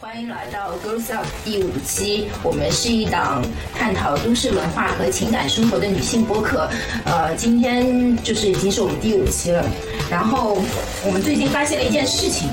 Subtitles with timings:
[0.00, 6.68] 欢迎来到 Girls Up 第五期，我们是一档探讨都市文化和情感生活的女性播客。
[7.04, 9.64] 呃，今天就是已经是我们第五期了。
[10.10, 10.58] 然后
[11.04, 12.48] 我们最近发现了一件事情，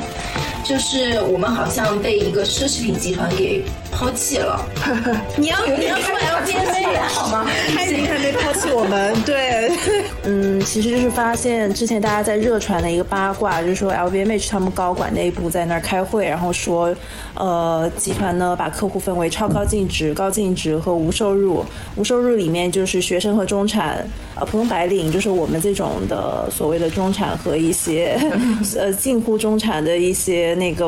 [0.63, 3.63] 就是我们好像被一个奢侈品集团给
[3.95, 4.59] 抛弃了。
[5.37, 7.45] 你要你要说 LVMH 好吗？
[7.73, 9.71] 开心还没抛弃我们，对，
[10.23, 16.93] 嗯，其实就是发现之前大家在热传的一个八卦，就是说 LVMH 他们高管内部在那儿开会，然后说，
[17.35, 21.63] 呃，集团呢把客户分为超高净值、高净值和无收入，
[21.95, 24.05] 无收入里面就是学生和中产，
[24.35, 28.19] 呃，普通白领就是我们这种的所谓的中产和一些
[28.77, 30.85] 呃近乎中产的一些那个。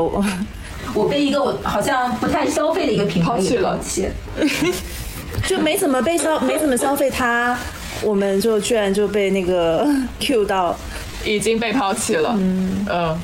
[0.94, 4.08] 我被一个我好像不太消费的一个品牌抛弃了抛弃，
[5.48, 7.58] 就没怎么被消，没怎么消费它，
[8.02, 9.88] 我们就居然就被那个
[10.20, 10.76] Q 到，
[11.24, 12.36] 已经被抛弃了。
[12.38, 13.18] 嗯嗯，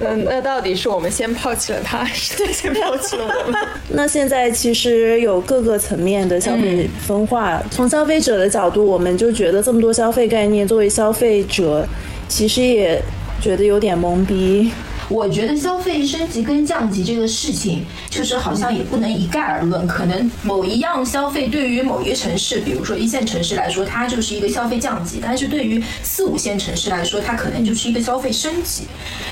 [0.24, 3.60] 那到底是我们先抛弃了他， 还是他先抛弃了我们？
[3.90, 11.86] 那现在其实有各个层面的消费分化，从消费者的角度，我们就觉得这么多消费概念，作为消费者，
[12.28, 13.00] 其实也
[13.40, 14.72] 觉得有点懵逼。
[15.08, 19.86] 我觉得消费升级跟降级这个事情，就是好像也不能一概而论。
[19.86, 28.84] 可能某一样消费对于某一个城市，比如说一线城市来说，它就是一个消费降级；但是对于四五线城市来说，它可能就是一个消费升级，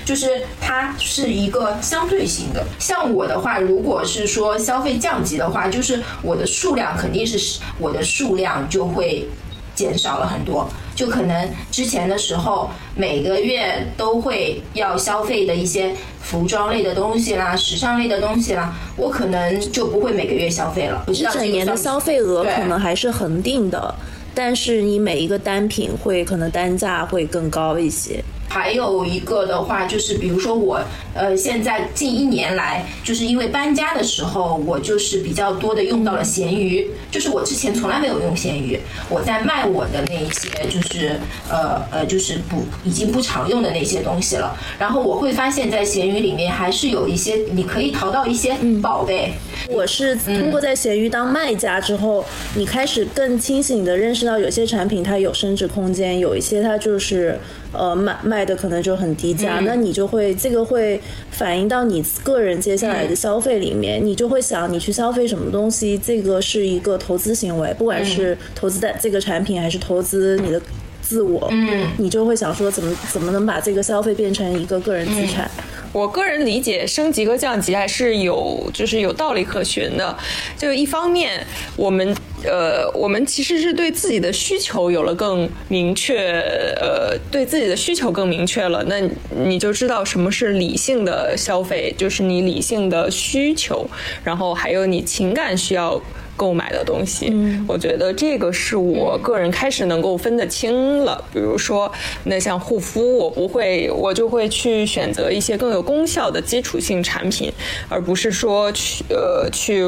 [0.05, 2.65] 就是它是一个相对性的。
[2.79, 9.27] 像我的话，如果是说消费降级的话，就是我的数量肯定是我的数量就会
[9.75, 10.69] 减少了很多。
[10.95, 21.03] 就可能之前的时候，每个月都会要消费的一些服装类的东西啦、时尚类的东西啦，我可能就不会每个月消费了。
[21.07, 23.95] 不知一道整年的消费额可能还是恒定的，
[24.35, 28.23] 但是你每一个单品会可能单价会更高一些。
[28.51, 30.79] 还有一个的话，就是比如说我，
[31.15, 38.79] 呃，现在近一年来，就是因为搬家的时候，我就是比较多的用到了闲鱼，就是我之前从来没有用闲鱼，
[39.09, 41.19] 我在卖我的那一些，就是
[41.51, 44.57] 呃呃，就是不已经不常用的那些东西了。
[44.79, 49.33] 然后我会发现，在闲鱼里面还是有一些你可以淘到一些宝贝，
[49.69, 52.25] 我是通过在闲鱼当卖家之后，
[52.57, 57.39] 你开始更清醒的认识到有些产品它有升值空间，有一些它就是
[57.73, 70.61] 呃卖卖的可能就很低价，那你就会这个会反映到你个人接下来的消费里面，你就会想你去消费什么东西，这个是一个投资行为，不管是投资在这个产品还是投资你的。
[71.05, 75.51] 自我，嗯，你就会想说怎么怎么能把这个消费变成一个个人资产？
[75.93, 80.17] 我个人理解，升级和降级还是有就是有道理可循的。
[80.57, 81.45] 就一方面，
[81.77, 86.41] 我们呃，我们其实是对自己的需求有了更明确，
[86.81, 89.01] 呃，对自己的需求更明确了，那
[89.45, 93.87] 你就知道什么是理性的消费，就是你理性的需求，
[94.25, 96.01] 然后还有你情感需要。
[96.35, 97.31] 购买的东西，
[97.69, 101.23] 我觉得这个是我个人开始能够分得清了。
[101.33, 101.93] 比如说，
[102.25, 107.53] 那像护肤，我不会，我就会去选择一些更有功效的基础性产品，
[107.89, 109.85] 而不是说去呃去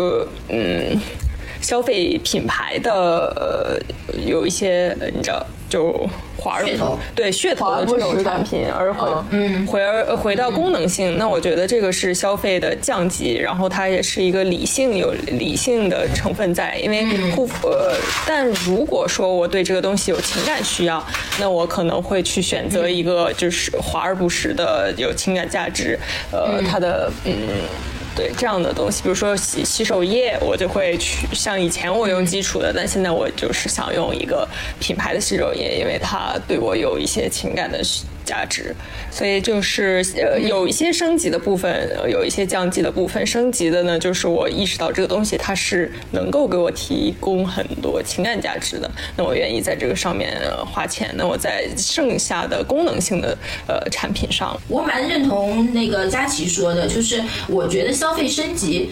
[0.51, 0.97] 嗯
[1.65, 2.93] 消费品牌的
[3.35, 6.99] 呃有一些呃你知道就华而噱头。
[7.15, 8.31] 对噱头的这种不实的。
[8.31, 9.67] 产品，而回嗯。
[9.67, 17.69] 回而回到功能性，那我觉得这个是消费的降级，然后它也是一个理性有理性的成分在，因为护肤。
[17.69, 17.97] 呃，
[18.27, 21.03] 但如果说我对这个东西有情感需要，
[21.41, 25.99] 那我可能会去选择一个就是华而不实的有情感价值，
[26.31, 27.33] 呃，它的嗯。
[28.17, 34.49] 对这样的东西，比如说洗洗手液，我就会去像以前我用基础的，但现在我就是想用一个
[34.79, 37.83] 品牌的洗手液，因为它对我有一些情感的
[38.25, 38.75] 价值，
[39.11, 43.25] 所以就是呃有一些升级的部分，有一些降级的部分。
[43.27, 50.41] 升级的呢，就是我意识到这个东西它是能够给我提供很多情感价值的，那我愿意在这个上面
[50.73, 51.11] 花钱。
[51.17, 58.91] 那我在剩下的功能性的呃产品上，我蛮认同那个佳琪说的，就是我觉得消费升级。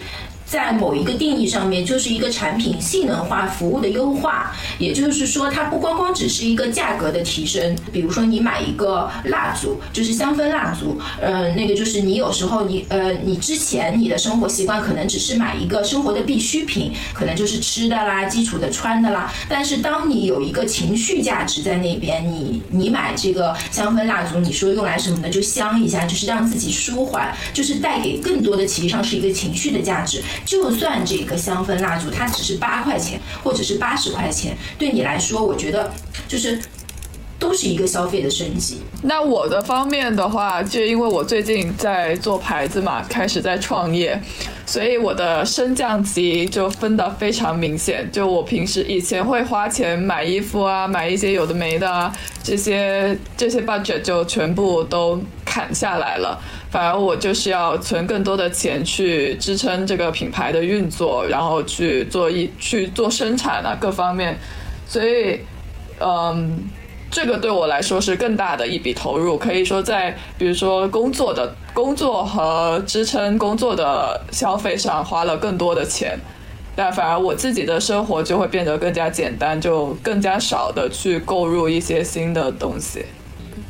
[0.53, 4.51] 在某一个定义上面，就是一个产品性能化、服务的优化。
[4.77, 7.75] 也就是说，它不光光只是一个价格的提升。
[7.91, 19.33] 比如说，你买一个蜡烛，就是香氛蜡烛，呃，那个就是你有时候你呃，你之前你的生活习惯可能只是买一个生活的必需品，可能就是吃的啦、基础的穿的啦。
[19.49, 25.29] 但是当你有一个情绪价值在那边，你你买这个香氛蜡烛，你说用来什么呢？
[25.29, 30.21] 就香一下，就是让自己舒缓，就是带给更多的，其实上是一个情绪的价值。
[30.45, 35.91] 就算这个香氛蜡烛它只是八块钱或者是八十块钱，对你来说，我觉得
[36.27, 36.59] 就是
[37.39, 38.81] 都是一个消费的升级。
[39.01, 44.17] 那我的方面的话，就因为我最近在做牌子嘛，开始在创业，
[44.65, 48.09] 所以我的升降级就分得非常明显。
[48.13, 56.41] 就我平时以前会花钱买衣服啊，买一些有的没的啊，这些这些 budget 就全部都砍下来了。
[56.73, 64.35] 反而我就是要存更多的钱去支撑这个品牌的运作，然后去做一去做生产啊各方面，
[64.87, 65.39] 所以，
[65.99, 66.63] 嗯。
[67.15, 76.17] 这个对我来说是更大的一笔投入，可以说在比如说工作的工作和支撑工作的消费上花了更多的钱，
[76.75, 83.05] 但反而我自己的生活就会变得更加简单，就更加少的去购入一些新的东西。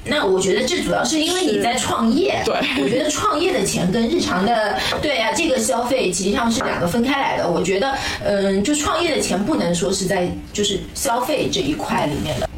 [0.05, 7.49] 那我觉得这主要是因为你在创业，对，我觉得创业的钱跟日常的对呀这个消费实际上是两个分开来的。
[7.49, 12.49] 我觉得，嗯，就创业的钱不能说是在就是消费这一块里面的。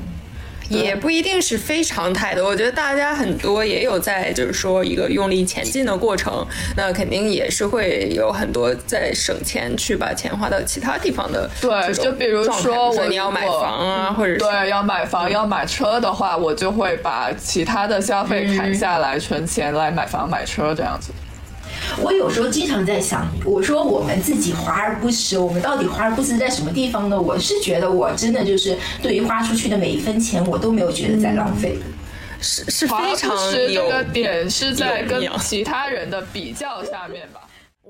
[0.69, 6.45] 也不一定是非常态的，我觉得大家很多也有在就是说一个用力前进的过程，
[6.75, 11.49] 那肯定也是会有很多在省钱去把钱花到其他地方的。
[11.61, 21.11] 对，就比如说我你要买房啊，或者对要买房要买车的话，我就会把其他的消费砍下来，存钱来买房买车这样子。
[22.01, 27.19] 我有时候经常在想，我说我们自己华而不实，我们到底华而不实在什么地方呢？
[27.19, 31.77] 我是觉得我真的就是对于花出去的每一分钱，我都没有觉得在浪费，
[32.41, 33.35] 是是非常
[33.71, 33.83] 有。
[33.83, 37.41] 这个点是在跟其他人的比较下面吧。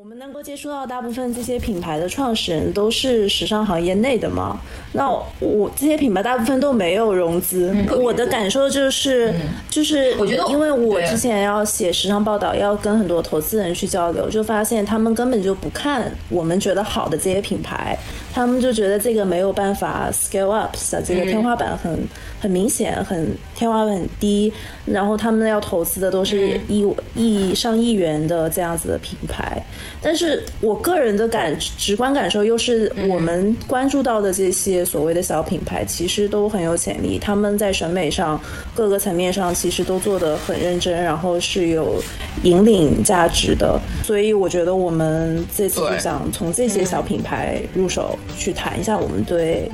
[0.05, 4.61] 我们能够接触到大部分这些品牌的创始人都是时尚行业内的嘛？
[4.93, 5.09] 那
[5.39, 7.75] 我这些品牌大部分都没有融资。
[7.99, 9.33] 我的感受就是，
[9.67, 17.97] 就是我觉得，因为我之前要写时尚报道，要跟很多投资人去交流，就发现他们根本就不看我们觉得好的这些品牌，
[18.31, 22.07] 他们就觉得这个没有办法 scale up，这个天花板很
[22.45, 24.53] 很明显，很天花板很低，
[24.85, 29.59] 然后他们要投资的都是亿亿上亿元的这样子的品牌。
[29.99, 37.17] 但是我个人的感直观感受又是，我们关注到的这些所谓的小品牌，其实都很有潜力。
[37.17, 38.39] 他们在审美上
[38.75, 41.99] 各个层面上其实都做得很认真，然后是有
[42.43, 43.81] 引领价值的。
[44.03, 49.67] 所以我觉得我们这次就想从这些小品牌入手，去谈一下我们对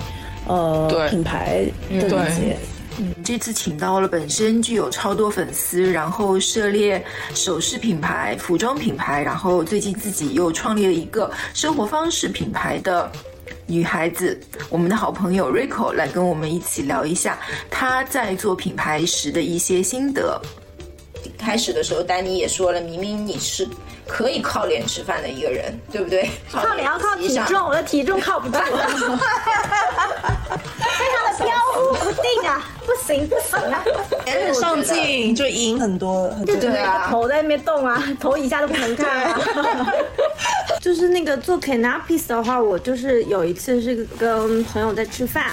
[0.47, 2.57] 呃品牌的理解。
[2.99, 7.01] 嗯，这次请到了本身具有超多粉丝，然后涉猎
[7.33, 13.09] 首饰品牌、服装品牌，然后最近自己又创立了一个生活方式品牌的
[13.65, 14.37] 女孩子，
[14.69, 17.39] 我们的好朋友 Rico 来跟我们一起聊一下
[17.69, 20.39] 她在做品牌时的一些心得。
[21.37, 23.65] 开始的时候，丹尼也说了，明明你是
[24.11, 26.29] 可以靠脸吃饭的一个人，对不对？
[26.51, 28.57] 靠脸要靠体重，我的体重靠不住。
[30.51, 33.81] 非常的飘忽不定啊， 不行不行啊！
[34.25, 39.39] 很上镜就赢很多，就觉得头在那边动啊，头以下都不能看啊。
[40.81, 45.45] 就是那个做 canapes 的话，我就是有一次是跟朋友在吃饭，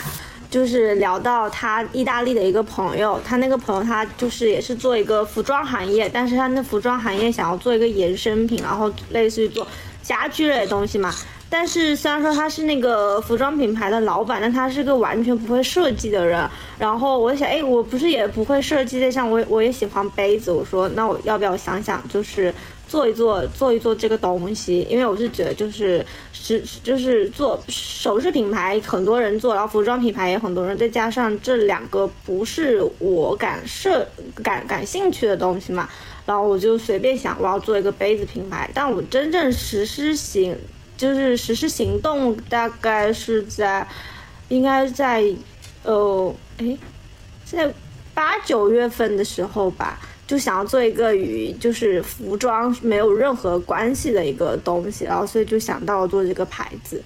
[0.51, 9.67] 就是聊到他意大利的一个朋友，他那个朋友他就是也是做一个服装行业，但是他那服装行业想要做一个衍生品，然后类似于做
[10.03, 11.15] 家居类的东西嘛。
[11.51, 16.47] 但是虽然说他是那个服装品牌的老板，但他是个完全不会设计的人。
[16.79, 20.53] 然后我想，哎，我不是也不会设计的，像我我也喜欢杯子。
[20.53, 22.55] 我说，那我要不要想想，就是
[22.87, 24.87] 做一做，做一做这个东西？
[24.91, 34.07] 因为我是觉得，就是是就是做首饰品牌，很多人做，然后服装品牌也很多人，再加上这两个不是我感设
[34.43, 35.89] 感感兴趣的东西嘛，
[36.27, 38.71] 然后我就随便想，我要做一个杯子品牌。
[38.75, 40.55] 但我真正实施行。
[40.99, 43.87] 就是实施行动大概是在，
[44.49, 45.25] 应该在，
[45.85, 46.77] 呃，哎，
[47.45, 47.73] 在
[48.13, 57.01] 八九月份的时候吧，就想要做一个与就是服装没有任何关系的一个东西，然后所以就想到了做这个牌子。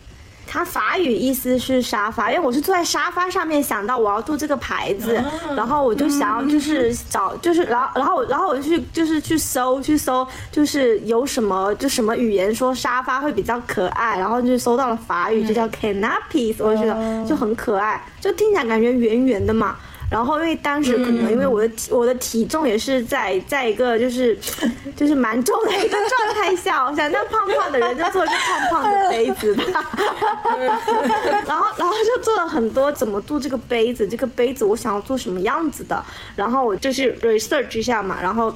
[0.53, 5.19] 它法语意思是沙发，因为我是坐在沙发上面想到我要做这个牌子，
[5.57, 19.75] 然后我就想要就是找就是然后然后然后我就去就是去搜去搜就是有什么就什么语言说沙发会比较可爱，然后就搜到了法语，就叫 canapes，我就觉得就很可爱，就听起来感觉圆圆的嘛。
[20.13, 24.39] 然后因为当时可能因为我的体我的体重也是在在一个就是
[24.95, 29.65] 就是蛮重的一个状态下，我想那胖胖的人就做个胖胖的杯子吧，
[31.47, 36.05] 然后然后就做了很多怎么做这个杯子，这个杯子我想要做什么样子的，
[36.37, 38.55] 然后我就是 research 一下嘛，然后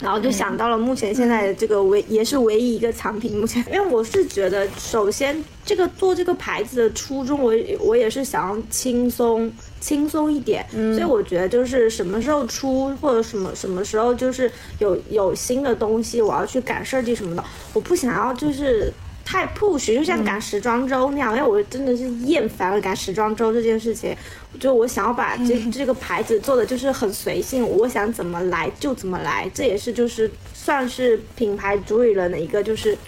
[0.00, 9.48] 然后就想到了目前现在的这个唯也是唯一一个产品，目前因为我是觉得，首先这个做这个牌子的初衷，我我也是想要轻松
[9.82, 18.90] 轻松一点，所以我觉得就是什么时候出或者什么什么时候就是有有新的东西，我要去赶设计什么的，我不想要就是。
[19.24, 24.14] 太 push，就像赶时装周那样，因为我真的是厌烦了赶时装周这件事情。
[24.58, 32.98] 就我想要把这 这个牌子做的就是很随性，我想怎么来就怎么来，这也是就是算是品牌主理人的一个就是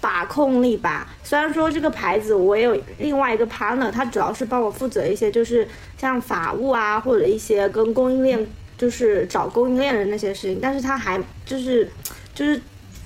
[0.00, 1.06] 把控力吧。
[1.22, 11.90] 虽然说这个牌子我有另外一个 partner，他主要是帮我负责一些就是像法务啊或者一些跟供应链就是找供应链的那些事情，但是他还就是
[12.34, 12.60] 就是。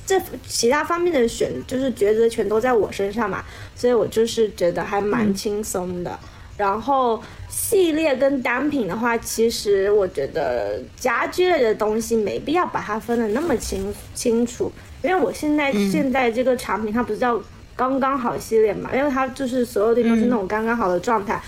[0.05, 3.43] 这其他方面的选就是抉择全都在我身上嘛，
[3.77, 6.19] 所以我就是觉得还蛮轻松的。
[6.57, 14.71] 然后系列跟单品的话，其实我觉得家居类的东西没必要把它分得那么清清楚，
[15.03, 17.41] 因为我现在、现在这个产品它不是叫
[17.77, 21.41] 刚刚好系列嘛，因为它就是所有的都是那种刚刚好的状态。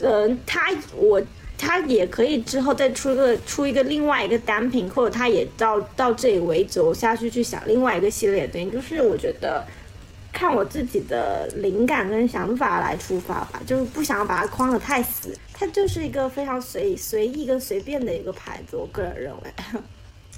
[0.00, 1.22] 嗯、它我。
[1.62, 9.62] 它也可以之后再出一个出一个另外一个单品，或者它也到到这里为止，我下去去想另外一个系列的东西，就是我觉得
[10.32, 19.80] 看我自己的灵感跟想法来出发吧，就是不想把它框得太死，它就是一个非常随随意跟随便的一个牌子，我个人认为。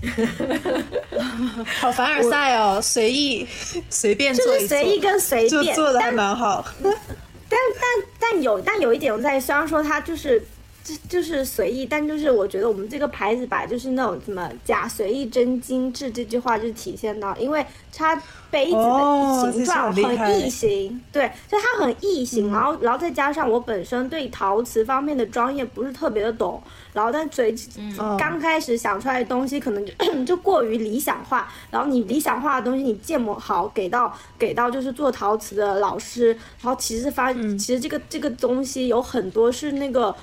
[1.80, 3.46] 好凡尔赛哦，随意
[3.88, 6.64] 随便就做一做，是随意跟随就便，做的还蛮好。
[6.82, 10.42] 但但但有但有一点我在，虽然说它就是
[10.82, 27.54] 就就是随意，但就是我觉得我们这个牌子吧，就是那种什么假随意真精致这句话就体现到，因为它杯子哦的形状很异形，对，就它很异形，然后然后再加上我本身对陶瓷方面的专业不是特别的懂，然后但随
[27.98, 29.92] 哦刚开始想出来的东西可能就
[30.24, 36.28] 就过于理想化，然后你理想化的东西你建模好给到给到就是做陶瓷的老师，
[36.60, 40.14] 然后其实发其实这个这个东西有很多是那个。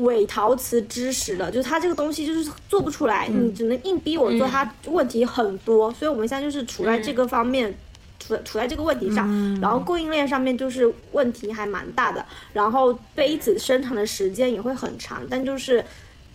[0.00, 7.74] 伪陶瓷知识的，就是它这个东西就是做不出来，你只能硬逼我做，它问题很多，所以我们现在就是处在这个方面，
[8.20, 9.26] 处处在这个问题上，
[9.58, 15.82] 然后供应链上面就是问题还蛮大的，然后杯子生产的时间也会很长，但就是。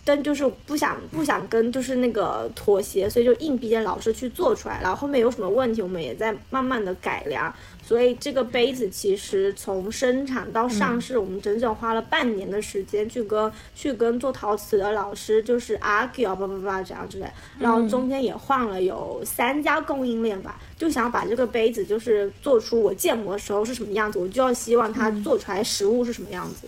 [0.03, 7.53] 但就是不想不想跟就是那个妥协，所以就硬逼着老师去做出来，然后后面有什么问题，我们也在慢慢的改良。
[7.83, 17.25] 所以这个杯子其实从生产到上市，我们整整花了半年的时间去跟去跟做陶瓷的老师就是 argue 啊叭叭叭这样之类，
[17.59, 26.67] 然后中间也换了有三家供应链吧，就想把这个杯子就是做出我建模的时候是什么样子，我就要希望它做出来实物是什么样子。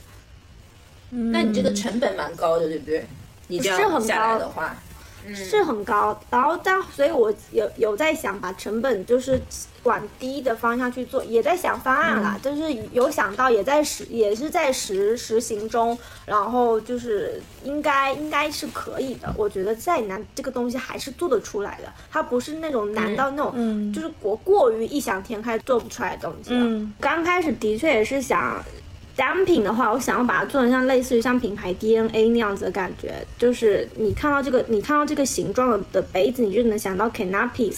[1.11, 3.05] 嗯那你这个成本蛮高的，对不对？
[3.47, 4.75] 你这是很样下来高的话，
[5.33, 9.41] 是很高，然后但所以我有有在想把成本就是
[9.83, 26.59] 往低的方向去做，也在想方案啦，就是有想到也在实也是在实实行中，然后就是应该应该是可以的，我觉得再难这个东西还是做得出来的，它不是那种难到那种、就是过过于异想天开做不出来的东西的。
[26.59, 28.61] 嗯刚开始的确也是想。
[29.15, 37.77] 单品的话，我想要把它做成像类似于像品牌 DNA 那样子的感觉，就是你看到这个，你看到这个形状的杯子，你就能想到 Canapes。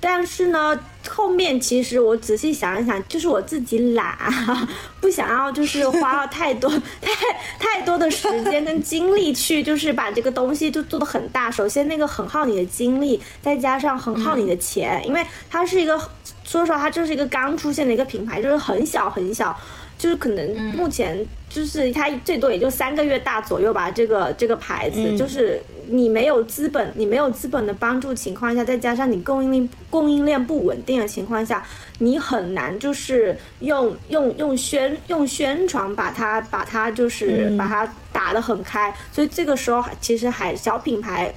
[0.00, 4.16] 但是呢，后面其实我仔细想一想，就是我自己懒，
[5.00, 6.70] 不想要就是花了太多
[7.02, 7.10] 太
[7.58, 11.50] 太多的时间跟精力去，就是把这个东西就做的很大。
[11.50, 15.98] 首先那个很耗你的精力，再加上很耗你的钱，因为它是一个，
[16.44, 19.58] 说实话，它就是一个刚出现的一个品牌，就是很小很小。
[19.98, 31.66] 就是可能目前就是它最多也就三个月大左右吧，这个这个牌子、就是你没有资本，你没有资本的帮助情况下，再加上你供应链供应链不稳定的情况下，
[31.98, 41.34] 你很难就是用用用宣用宣传把它把它就是把它打得很开，所以这个时候其实还小品牌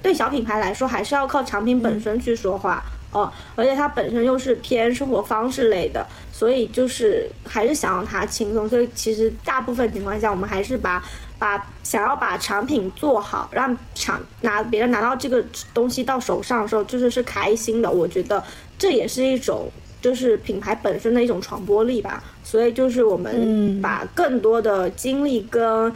[0.00, 2.82] 对小品牌来说，还是要靠产品本身去说话。
[3.12, 8.68] 哦，而且它本身又是偏生活方式类的，所以就是还是想让它轻松。
[8.68, 11.04] 所以其实大部分情况下，我们还是把
[11.38, 17.90] 把想要把产品做好，让厂拿别人拿到这个东西到手上的时候，就是是开心的。
[17.90, 18.42] 我觉得
[18.78, 22.24] 这也是一种就是品牌本身的一种传播力吧。
[22.42, 25.92] 所以就是我们把更多的精力跟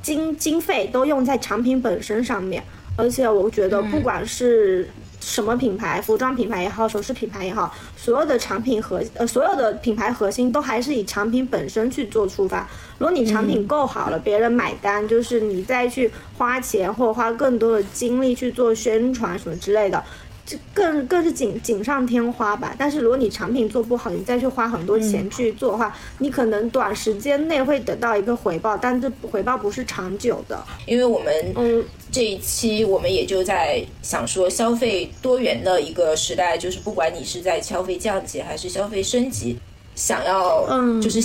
[0.00, 2.62] 经经费都用在产品本身上面。
[2.96, 4.88] 而且我觉得，不管是
[5.24, 12.68] 什么品牌，服装品牌也好，首饰品牌也好，所有的产品核呃所有的品牌核心都还是以产品本身去做出发。
[12.98, 20.02] 如果你产品够好了，别人买单，就是你再去花钱或者花更多的精力去做宣传什么之类的。
[20.46, 22.74] 这更更是锦锦上添花吧。
[22.78, 30.62] 但是如果你产品做不好，你再去花很多钱去做的话，你可能短时间内会得到一个回报，但这回报不是长久的。
[30.86, 39.58] 因为我们嗯这一期我们也就在想说，消费多元的一个时代，就是不管你是在消费降级还是消费升级，
[39.94, 41.20] 想要嗯就是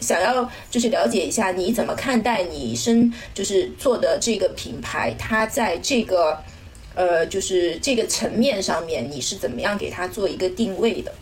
[0.00, 6.36] 想要就是了解一下你怎么看待你生就是做的这个品牌，它在这个
[6.94, 11.12] 呃就是这个层面上面，你是怎么样给它做一个定位的？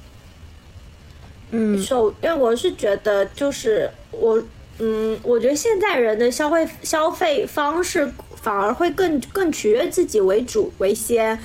[1.50, 4.42] 嗯首，因为我是觉得，就是我，
[4.78, 11.38] 嗯，我觉得现在人的消费消费方式反而会更更取悦自己为主为先。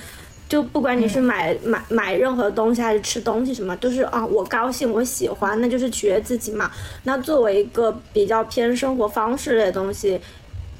[0.48, 6.70] 就不管你是买、买买任何东西还是吃东西什么，都是啊，我高兴，我喜欢，那就是取悦自己嘛。
[7.02, 10.18] 那作为一个比较偏生活方式类的东西，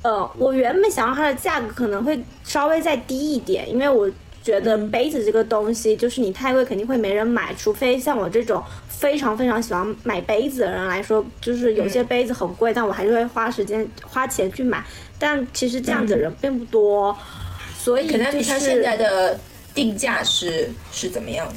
[0.09, 4.11] 呃，我原本想要它的价格可能会稍微再低一点，因为我
[4.43, 14.83] 觉得杯子这个东西，就是你太贵肯定会没人买，除非像我这种非常非常喜欢买杯子的人来说，就是有些杯子很贵，但我还是会花时间花钱去买。
[15.19, 17.15] 但其实这样子的人并不多，
[17.77, 19.39] 所以可能就是它现在的
[19.75, 21.55] 定价是是怎么样的？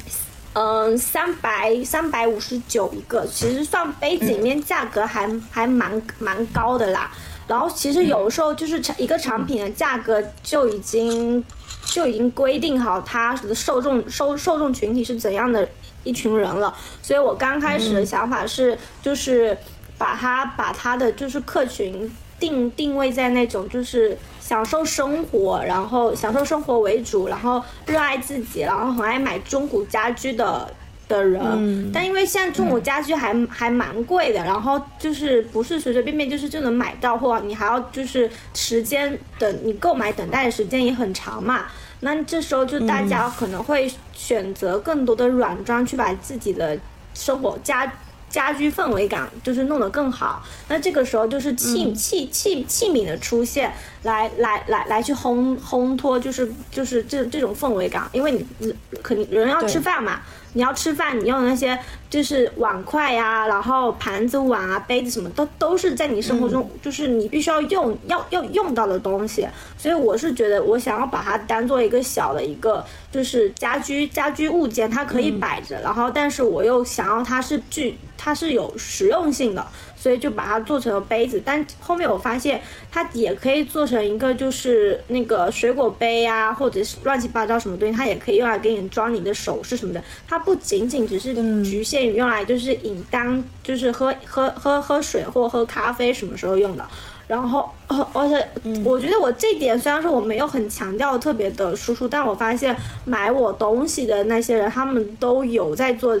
[0.52, 7.10] 嗯，三百三百五十九一个，其实算杯子里面价格还、还蛮蛮高的啦。
[7.46, 11.44] 然后其实有时候就是产一个产品的价格就已经
[11.84, 15.68] 就已经规定好它的受众受受众群体是怎样的
[16.04, 16.74] 一群人了。
[17.02, 19.56] 所以我刚开始的想法是，就是
[19.98, 30.72] 把它把它的就是客群定定位在那种就是享受生活，然后享受生活为主，然后热爱自己，然后很爱买中古家居的
[31.12, 31.92] 的人。
[31.92, 41.66] 但因为现在中古家居还、还蛮贵的，然后就是不是随随便便就是就能买到，或者你还要就是时间等你购买等待的时间也很长嘛。
[42.00, 46.76] 那这时候就大家可能会选择更多的软装去把自己的
[47.14, 47.92] 生活家
[48.28, 50.42] 家居氛围感就是弄得更好。
[50.68, 60.22] 那这个时候就是器、器器器皿的出现，来来来来去烘烘托，就是就是这这种氛围感，因为你肯定人要吃饭嘛。
[60.54, 61.78] 你要吃饭，你用的那些
[62.10, 69.48] 就是碗筷呀、然后盘子、碗啊、杯子什么，都都是在你生活中，就是你必须要用要要用到的东西。
[69.78, 79.66] 所以我是觉得，我想要把它当做一个小的一个就是家居家居物件，它可以摆着，然后但是我又想要它是具它是有实用性的，
[80.02, 81.40] 所以就把它做成了杯子。
[81.44, 82.60] 但后面我发现
[82.90, 90.02] 它也可以做成一个就是那个水果杯啊，或者是乱七八糟什么东西，它也可以用来给你装你的首饰什么的。
[90.26, 96.84] 它不仅仅只是局限于用来就是饮当就是喝喝喝喝水或喝咖啡什么时候用的。
[97.28, 98.46] 然后，呃而且
[98.84, 106.20] 我觉得我这点虽然说我没有很强调特别的输出，但我发现买我东西的那些人，他们都有在做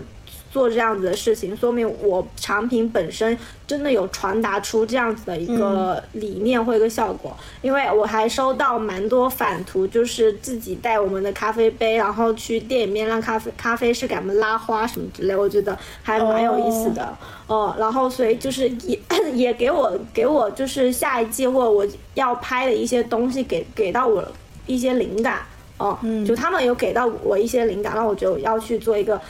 [0.52, 3.36] 做这样子的事情，说明我产品本身
[3.66, 7.34] 真的有传达出这样子的一个理念或一个效果。
[7.62, 17.16] 因为我还收到蛮多反图，就是自己带我们的咖啡杯，然后去店里面让咖啡咖啡师给他们拉花什么之类，我觉得还蛮有意思的。
[17.46, 18.98] 哦，然后所以就是也
[19.32, 24.22] 也给我 给我就是下一季或者我要拍的一些东西给给到我
[24.66, 25.38] 一些灵感。
[25.78, 29.20] 哦，就他们有给到我一些灵感，让我就要去做一个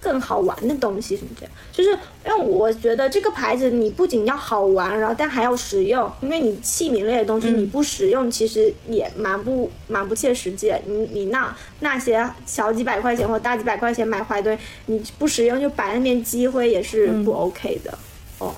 [0.00, 1.90] 更好玩的东西什么这样，就是
[2.24, 10.72] 因为我觉得这个牌子你不仅要好玩，然后但还要实用，因为你器皿类的东西你不实用，其实也蛮不蛮不切实际。
[10.86, 17.98] 你你那那些小几百块钱或大几百块钱买回来的东西，你不实用就摆那边积灰也是不 OK 的。
[18.38, 18.54] 哦，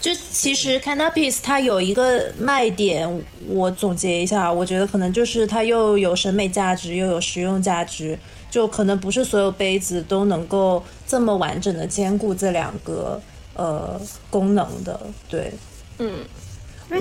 [0.00, 8.16] 就其实 Canapis 它有一个卖点，我总结一下，我觉得可能就是它又有审美价值，又有实用价值，
[8.56, 13.20] 就可能不是所有杯子都能够这么完整的兼顾这两个
[13.54, 14.98] 呃功能的。
[15.28, 15.52] 对，
[15.98, 16.10] 嗯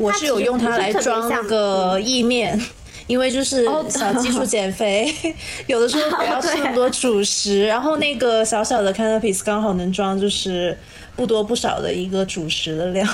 [0.01, 2.59] 我是有用它来装那个意面。
[3.07, 5.09] 因为就是哦想基础减肥，
[5.67, 10.77] 有的时候不要吃那么多主食，然后那个小小的 canapes 刚好能装就是
[11.15, 13.07] 不多不少的一个主食的量。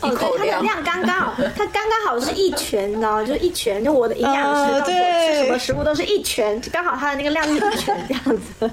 [0.00, 3.24] 哦，口对，它的量刚刚好，它刚刚好是一拳，你知道吗？
[3.24, 8.70] 就一拳，就我的营养师啊告诉我吃什么食物都是一拳，刚好它的那个量是一拳这样子。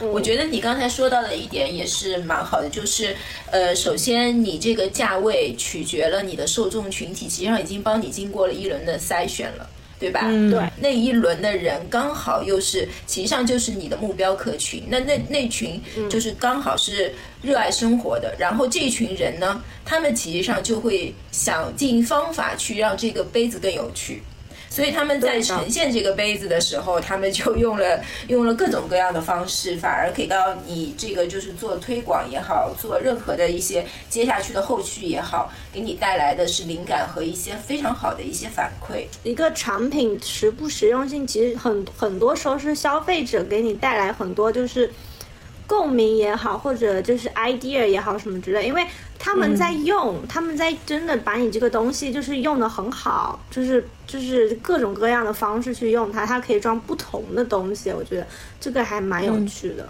[0.12, 3.16] 我觉得你刚才说到的一点也是蛮好的，就是
[3.50, 9.66] 呃，首先你这个价位取决了你的受众群体，实际上已经帮你经过了一轮的筛选了。
[10.00, 10.22] 对吧？
[10.22, 14.82] 对那一轮的人刚好又是，其实上就是你的目标客群。
[14.88, 24.22] 那那那群就是刚好是热爱生活的，然后这群人呢，他们其实上就会想尽方法去让这个杯子更有趣。
[24.70, 39.06] 所以他们在呈现这个杯子的时候，他们就用了 用了各种各样的方式，反而给到你这个就是做推广也好，做任何的一些接下去的后续也好，给你带来的是灵感和一些非常好的一些反馈。
[39.24, 44.92] 一个产品实不实用性，其实很很多时候是消费者给你带来很多就是
[45.70, 48.84] 共鸣也好，或者就是 idea 也好什么之类，因为
[49.20, 58.26] 他们在用，他们在真的把你这个东西就是用的很好，就是就是各种各样的方式去用它，它可以装不同的东西，我觉得
[58.60, 59.88] 这个还蛮有趣的。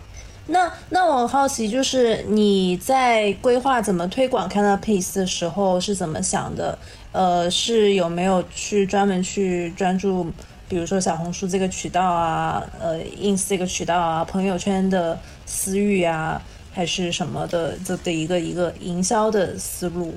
[0.48, 6.78] 那那我好奇，就是你在规划怎么推广 Canapis 的时候是怎么想的？
[7.12, 10.30] 呃，是有没有去专门去专注，
[10.70, 16.40] 比如说小红书这个渠道啊，呃，ins 这个渠道啊，朋友圈的私域啊，
[16.72, 20.14] 还是什么的这的一个一个营销的思路？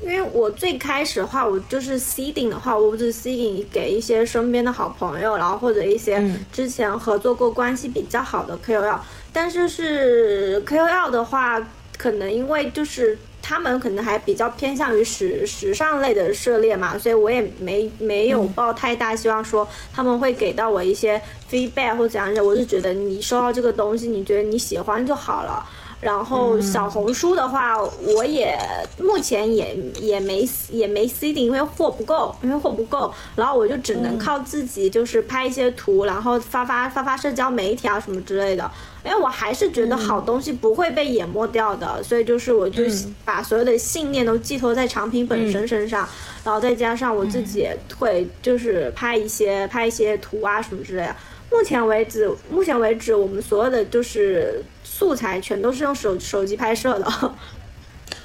[0.00, 8.98] 因为我最开始的话，我就是 seeding 的话，我只是 seeding 给一些身边的好朋友，然后或者一些之前合作过关系比较好的 KOL。
[9.34, 11.60] 但是是 KOL 的话，
[11.98, 13.18] 可能因为就是
[13.50, 22.44] 他们可能还比较偏向于时时尚类的涉猎嘛，所以我也没没有抱太大希望说他们会给到我一些 feedback 或怎样的。
[22.44, 25.66] 我就觉得你收到这个东西，你觉得你喜欢就好了。
[26.00, 28.56] 然后小红书的话，我也
[28.98, 38.70] 目前也也没也没 seeding，因为货不够，因为货不够，然后我就只能靠自己，就是拍一些图，然后发发发发社交媒体啊什么之类的。
[39.04, 42.82] 因为我还是觉得好东西不会被淹没掉的，所以就是我就
[43.24, 46.08] 把所有的信念都寄托在产品本身身上，
[46.44, 47.66] 然后再加上我自己
[47.98, 51.16] 会就是拍一些拍一些图啊什么之类的。
[51.50, 57.34] 目前为止，目前为止我们所有的就是素材全都是用手手机拍摄的，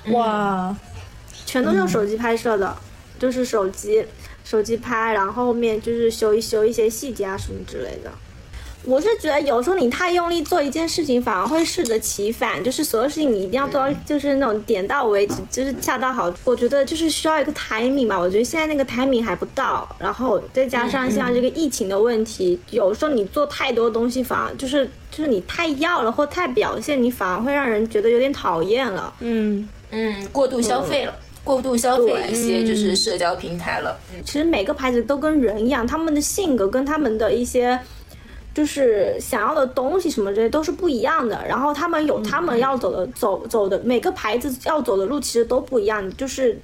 [0.13, 0.75] 哇，
[1.45, 2.75] 全都是用手机拍摄的，
[3.17, 4.05] 就是手机
[4.43, 8.11] 手机拍，然后后面就是修一修一些细节啊什么之类的。
[8.85, 12.63] 我是觉得有时候你太用力做一件事情，反而会适得其反。
[12.63, 16.37] 就是所有事情你一定要做到，就是那种点到为止，就是恰到好处。
[16.43, 18.19] 我觉得就是需要一个 timing 嘛。
[18.19, 29.13] 我觉得现在那个 timing 还不到，然后再加上像这个疫情的问题，有时候你做太多东西，反而就是就是你太要了或太表现，你反而会让人觉得有点讨厌了。
[29.19, 33.97] 嗯，嗯，过度消费了，过度消费一些就是社交平台了。
[34.13, 37.79] 嗯其实每个牌子都跟人一样，他们的性格跟他们的一些
[38.55, 41.39] 就是想要的东西什么这些都是不一样的。
[41.47, 46.09] 然后他们有他们要走的走走的每个牌子要走的路其实都不一样。
[46.17, 46.57] 就是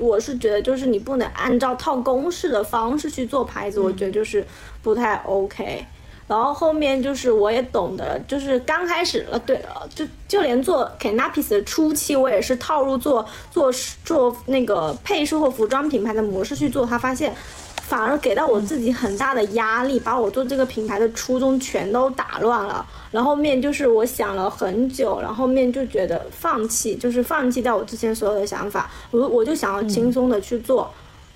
[0.00, 4.44] 我是觉得就是你不能按照套公式的方式去做牌子，我觉得就是
[4.82, 5.86] 不太 OK。
[6.28, 13.70] 然后后面就是我也懂得，就是刚开始呃，对了，就就连做 Canapis 的初期，我也是套入做做
[14.02, 17.34] 做那个配饰或服装品牌的模式去做，他发现
[17.82, 22.84] 反而给到我自己很大的压力，把我做这个品牌的初衷全都打乱了。
[23.10, 30.90] 然后面就是我想了很久，然后面就觉得放弃，就是放弃掉我之前所有的想法，我我就想要轻松的去做，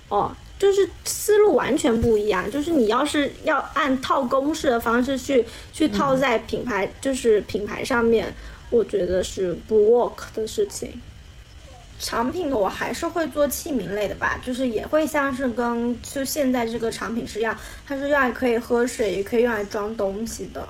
[0.09, 0.31] 哦。
[0.59, 8.33] 就是思路完全不一样，就是你要是要按套公式的方式去去套在品牌，就是品牌上面，
[8.71, 10.99] 我觉得是不 work 的事情。
[11.99, 17.57] 产品我还是会做器皿类的吧，就是也会像是跟就现在这个产品是一样，
[17.87, 20.67] 它是用来可以喝水，也可以用来装东西的。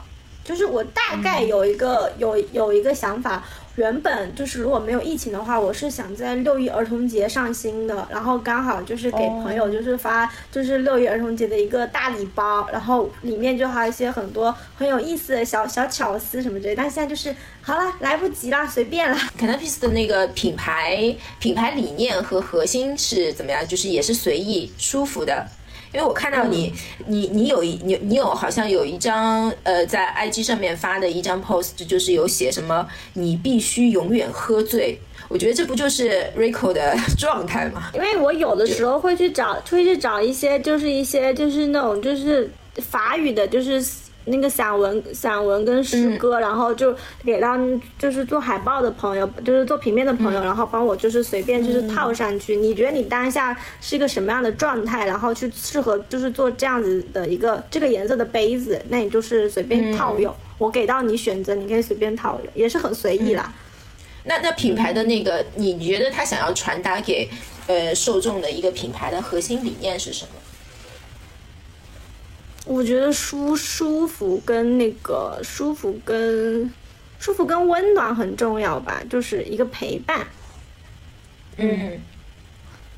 [0.48, 3.44] 就是我大概有一个、有有一个想法，
[3.76, 16.74] 原本就是如果没有疫情的话，我是想在六一儿童节上新的，然后刚好就是给朋友就是发就是六一儿童节的一个大礼包，然后里面就还有一些很多很有意思的小小巧思什么之类。
[16.74, 19.18] 但现在就是好了，来不及了，随便了。
[19.38, 23.68] Canapis 的那个品牌品牌理念和核心是怎么样？
[23.68, 25.46] 就是也是随意舒服的。
[25.94, 26.74] 因为我看到你，
[27.06, 35.00] 你你有一你你有好像有一张呃在 IG 上面发的一张 post，就是有写什么你必须永远喝醉。
[35.30, 37.92] 我觉得这不就是 Rico 的 状态吗？
[37.94, 43.84] 因为我有的时候会去找，会去找一些，就是一些就是那种就是法语的，就是
[44.28, 47.58] 那个散文、散文跟诗歌，然后就给到
[47.98, 52.56] 就是做海报的朋友，就是做平面的朋友，然后帮我就是随便就是套上去。
[52.56, 60.34] 你觉得你当下是一个什么样的状态，然后去适合就是做这样子的一个这个颜色的杯子，那你就是随便套用。
[60.58, 63.54] 我给到你选择，你可以随便套用，也是很随意啦。
[64.24, 67.30] 那那品牌的那个，你觉得他想要传达给
[67.68, 70.32] 呃受众的一个品牌的核心理念是什么？
[72.68, 76.72] 我觉得舒舒服跟那个舒服跟
[77.18, 80.28] 舒服跟温暖很重要吧，就是一个陪伴。
[81.58, 82.00] 嗯，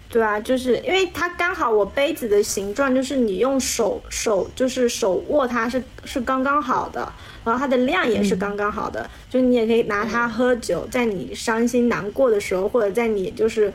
[0.10, 7.10] 对啊，就是因为它刚好我杯子的形状，就是你用手手就是手握它是是刚刚好的，
[7.46, 13.72] 然后它的量也是刚刚好的，就你也可以拿它喝酒，在你伤心难过的时候，或者在你就是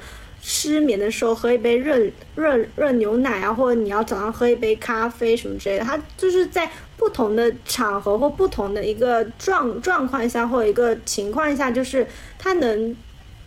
[0.46, 1.96] 失眠的时候，喝一杯热
[2.34, 12.06] 热热牛奶啊，或者你要早上喝一杯咖啡什么之类的，它就是在不同的场合或不同的一个状状况下或一个情况下，就是
[12.38, 12.94] 它能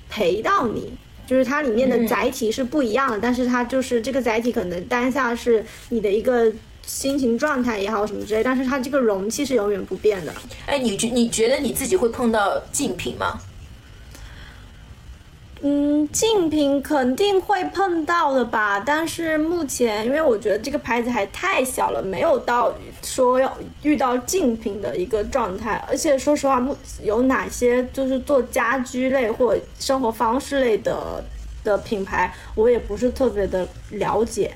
[0.09, 0.91] 陪到你。
[1.27, 6.49] 就是它里面的载体是不一样的，但是它就是这个载体可能当下是你的一个
[6.85, 10.33] 心情状态也好什么之类，但是它这个容器是永远不变的。
[10.65, 13.41] 哎，你觉你觉得你自己会碰到竞品吗？
[15.61, 25.83] 嗯，竞品肯定会碰到的吧，但是目前因为我觉得这个牌子还太小了，没有到说要遇到竞品的一个状态。
[25.89, 31.23] 而且说实话，目有哪些就是做家居类或生活方式类的
[31.63, 34.53] 的品牌，我也不是特别的了解。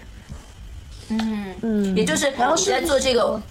[1.10, 3.42] 嗯嗯，也就是然后你在做这个，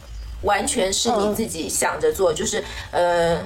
[0.43, 3.39] 完全是你自己想着做，就是呃，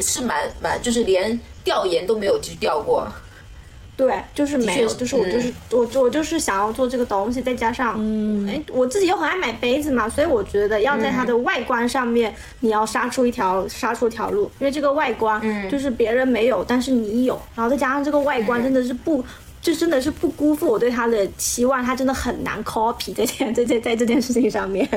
[0.00, 3.06] 是蛮蛮，就是连调研都没有去调过。
[4.02, 8.48] 对，就是没有，就是我就是我我就是想要做这个东西，再加上，嗯。
[8.48, 19.24] 哎，我自己又很爱买杯子嘛，所以我觉得要在它的外观上面，你要杀出一条杀出条路，因为这个外观就是别人没有，但是你有，然后再加上这个外观真的是不，
[19.60, 24.88] 就真的是不辜负我对它的期望，它真的很难 copy 在这件在在这件事情上面。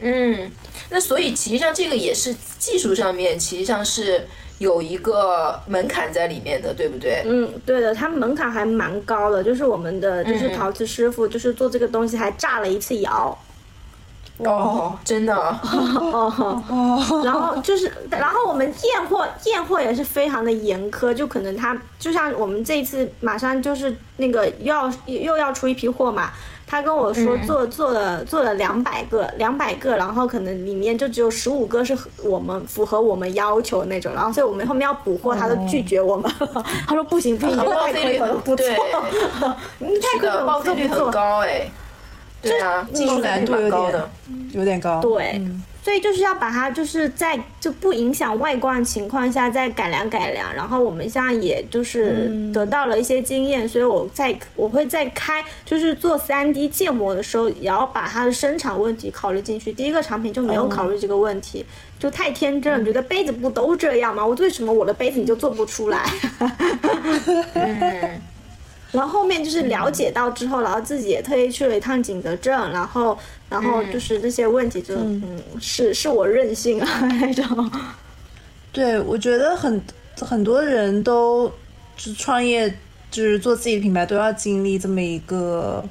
[0.00, 0.50] 嗯，
[0.88, 4.26] 那所以其实上这个也是技术上面，其实上是。
[4.60, 7.22] 有一个门槛在里面的，对不对？
[7.24, 9.42] 嗯，对的，它门槛还蛮高的。
[9.42, 13.36] 就是我们的就是陶瓷师傅，就是做这个东西还炸了一次窑。
[14.36, 15.34] 哦，真的。
[15.34, 16.62] 哦。
[17.24, 26.30] 然后就是，然后我们验货验货也是非常的严苛，就可能他就像我们这一次马上就是那个又要又要出一批货嘛。
[26.70, 36.30] 他跟我说做做了做了两百个两百个，然后可能里面就只有十五个是我们符合我们要求那种，然后所以我们后面要补货，他都拒绝我们，
[36.86, 38.64] 他说不行不行，报废率很不错，
[39.80, 41.40] 太可报废率很高。
[41.40, 41.68] 哎，
[42.40, 44.08] 对啊，技术难度蛮高的，
[44.52, 45.42] 有点高，对。
[45.82, 50.52] 所以就是要把它，就是在就不影响外观的情况下再改良改良。
[50.54, 59.72] 然后我们现在也就是得到了一些经验，所以我在我会在开就是做三 D 建模的时候，也要把它的生产问题考虑进去。
[59.72, 61.64] 第一个产品就没有考虑这个问题，
[61.98, 64.24] 就太天真了，觉得杯子不都这样吗？
[64.24, 66.04] 我为什么我的杯子你就做不出来？
[68.92, 73.16] 然后后面就是了解到之后，然后自己也特意去了一趟景德镇，然后，
[73.48, 77.70] 然后就是这些问题就，嗯，是是我任性啊那种。
[78.72, 79.80] 对，我觉得很
[80.20, 81.50] 很多人都
[81.96, 82.68] 就创业，
[83.10, 85.84] 就是做自己的品牌，都要经历这么一个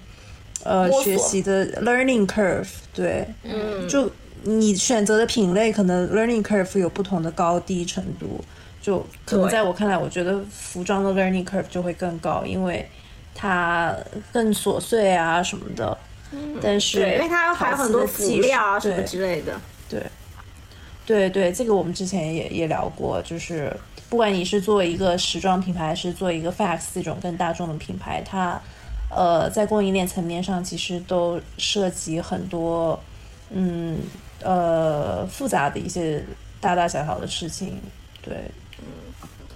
[0.64, 2.68] 呃学习的 learning curve。
[2.94, 4.10] 对，嗯，就
[4.44, 8.44] 你选择的品类，可能 learning curve 有不同的高低程度。
[8.82, 12.90] 就可能在我看来，我觉得服装的 learning curve 就会更高，因为
[13.36, 13.96] 它
[14.32, 15.98] 更琐碎啊什么的。
[16.62, 19.60] 但是，因为它还有很多辅料啊什么之类的。
[19.90, 20.04] 对，
[21.04, 23.76] 对对，这个我们之前也也聊过，就是
[24.10, 28.62] 不管你是做一个时装品牌，还是做一个 fax 这种更大众的品牌，它
[29.10, 33.00] 呃在供应链层面上其实都涉及很多
[33.50, 33.98] 嗯
[34.44, 36.24] 呃复杂的一些
[36.62, 37.82] 大大小小的事情，
[38.22, 38.36] 对。
[38.82, 38.94] 嗯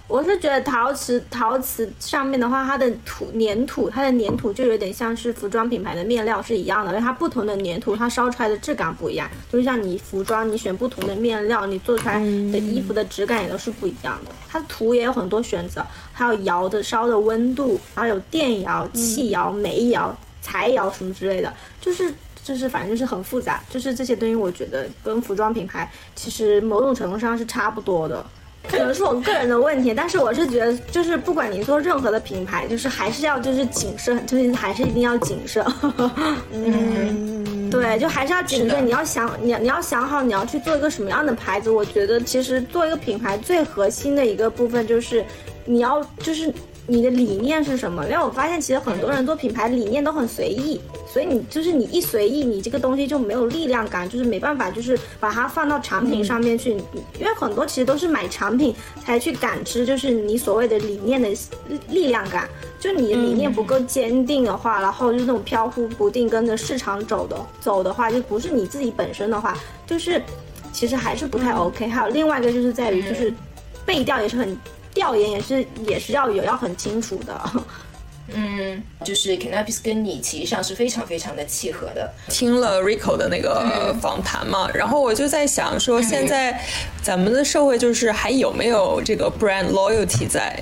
[0.06, 9.28] 我是觉得陶瓷陶瓷上面的话，它的土粘土，它的粘土就有点像是服装品牌的面料是一样的，因为它不同的粘土，它烧出来的质感不一样。
[9.50, 14.30] 就是像你服装，你选不同的面料，你做出来的衣服的质感也都是不一样的。
[14.46, 22.12] 它的土也有很多选择，还有窑的烧的温度，还有电窑、气窑、煤窑、柴窑什么之类的，就是
[22.44, 23.60] 就是反正就是很复杂。
[23.70, 28.24] 就是这些东西，我觉得跟服装品牌其实某种程度上是差不多的。
[28.68, 35.64] 可能是我个人的问题，但是我是觉得，就是不管你做任何的品牌，就是还是要就是谨慎，就是还是一定要谨慎。
[36.52, 38.84] 嗯，对，就还是要谨慎。
[38.84, 41.70] 你要想，你你要想好你要去做一个什么样的牌子。
[41.70, 45.24] 我觉得其实做一个品牌最核心的一个部分就是，
[45.64, 46.52] 你要就是
[46.86, 48.04] 你的理念是什么？
[48.04, 50.78] 因为我发现其实很多人做品牌理念都很随意，
[51.10, 56.72] 所以你就是你一随意，你这个东西就没有力量感，就是没办法就是把它放到产品上面去。
[57.18, 61.28] 因为很多其实都是买产品才去感知，就是你所谓的理念的
[61.88, 62.46] 力量感。
[62.78, 70.20] 就你的理念不够坚定的话，然后就是那种飘忽不定，跟着市场走的走的话，就不是你自己本身的话，就是
[70.70, 71.88] 其实还是不太 OK。
[71.88, 73.32] 还有另外一个就是在于就是
[73.86, 74.54] 背调也是很。
[74.94, 77.40] 调研也是也是要有要很清楚的，
[78.32, 82.10] 嗯，就是 Canapis 跟你其实上是非常非常的契合的。
[82.28, 86.58] 听了 Rico 的那个访谈嘛，然后我就在想说，现在
[87.02, 90.58] 咱们的社会就是还有没有这个 brand loyalty 在？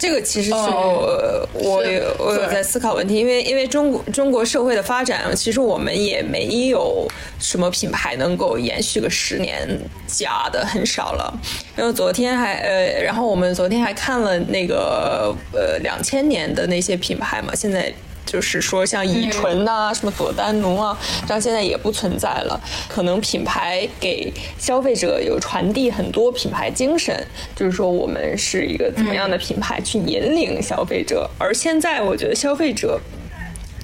[0.00, 1.84] 这个其实是我我
[2.18, 7.06] 我有在思考问题，因为因为中国中国社会的发展，其实我们也没有
[7.38, 9.68] 什么品牌能够延续个十年，
[10.06, 11.38] 假的很少了。
[11.76, 17.92] 因为昨天还呃，然后我们昨天还看了那个呃两千年的那些品牌嘛，现在。
[18.30, 22.60] 就是说，像乙醇呐，什么佐丹奴啊，这样现在也不存在了。
[22.88, 31.28] 可能品牌给消费者有传递很多品牌精神，就是说我们是一个怎么样的品牌去引领消费者。
[31.38, 33.00] 而现在，我觉得消费者。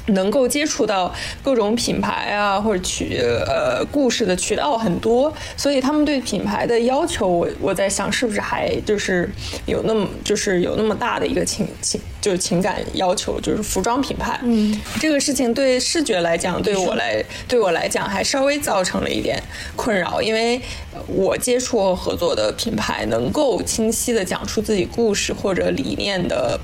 [0.07, 9.29] 能够接触到各种品牌啊，或者渠呃故事的渠道很多，所以他们对品牌的要求，我我在想是不是还就是
[9.67, 19.43] 有那么就是有那么大的一个情情就是情感要求，就是服装品牌，嗯，这个事情对视觉来讲，对我来对我来讲还稍微造成了一点
[19.75, 20.61] 困扰，因为
[21.09, 26.59] 我接触合作的品牌能够清晰的讲出自己故事或者理念的。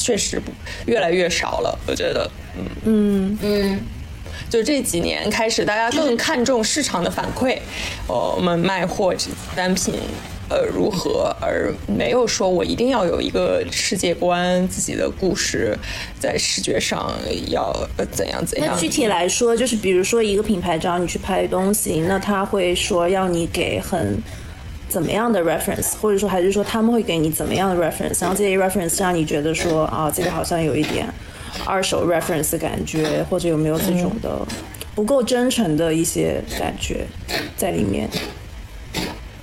[0.00, 0.50] 确实不
[0.86, 3.80] 越来越少了，我觉得，嗯嗯嗯，
[4.48, 7.58] 就这几年开始，大家更看重市场的反馈，
[8.08, 9.14] 呃，我们卖货
[9.54, 9.94] 单品
[10.48, 15.78] 呃如何，而没有说我一定要有一个世界观、自己的故事，
[16.18, 17.12] 在视觉上
[17.48, 17.70] 要
[18.10, 18.72] 怎样怎样。
[18.74, 24.18] 那具体来说，就是比如说一个品牌找你去拍东西，那他会说要你给很。
[24.90, 31.06] 怎么样的 reference，或者说还是说他们会给你怎么样的 reference，然后这些 reference 让你觉得说啊，这个好像有一点
[31.64, 34.44] 二手 reference 的感觉，或者有没有这种的
[34.94, 37.06] 不够真诚的一些感觉
[37.56, 38.10] 在里面。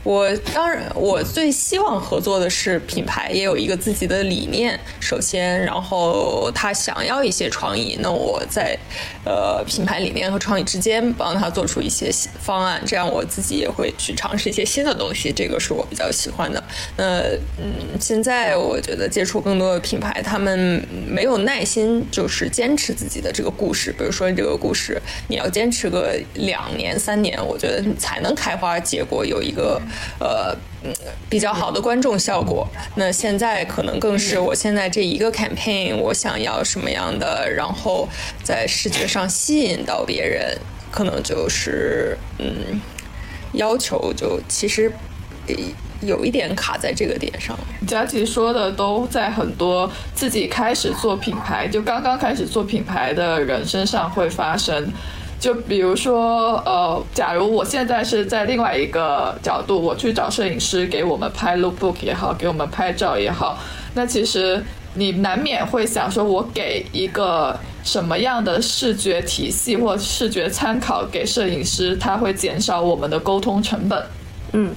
[0.08, 8.80] 我当然，我最希望合作的是品牌也有一个自己的理念，首先，然后他想要一些创意，那我在
[9.26, 16.64] 呃品牌理念和创意之间帮他做出一些方案，这样我自己也会去尝试一些新的东西，这个是我比较喜欢的。
[16.96, 17.20] 那
[17.62, 29.82] 嗯，现在我觉得接触更多的品牌，他们没有耐心，就是坚持自己的这个故事，比如说这个故事，你要坚持个两年三年，我觉得才能开花结果，有一个。
[30.20, 30.56] 呃，
[31.30, 32.68] 比较好的观众效果。
[32.96, 38.08] 那现在可能更是我现在这一个 campaign，我想要什么样的，然后
[38.44, 40.58] 在视觉上吸引到别人，
[40.92, 42.80] 可能就是嗯，
[43.54, 44.92] 要求就其实
[46.02, 47.58] 有一点卡在这个点上。
[47.88, 54.92] 佳琪说的都在很多自己开始做品牌，就刚刚开始做品牌的人身上会发生。
[55.40, 63.60] 就比如说，呃，假如我现在是在另外一个角度，我去找摄影师给我们拍 lookbook 也好，给我们拍照也好，
[63.94, 64.64] 那其实
[64.96, 74.04] 你难免会想说，我给一个什么样的视觉体系或视觉参考给摄影师，他会减少我们的沟通成本。
[74.54, 74.74] 嗯。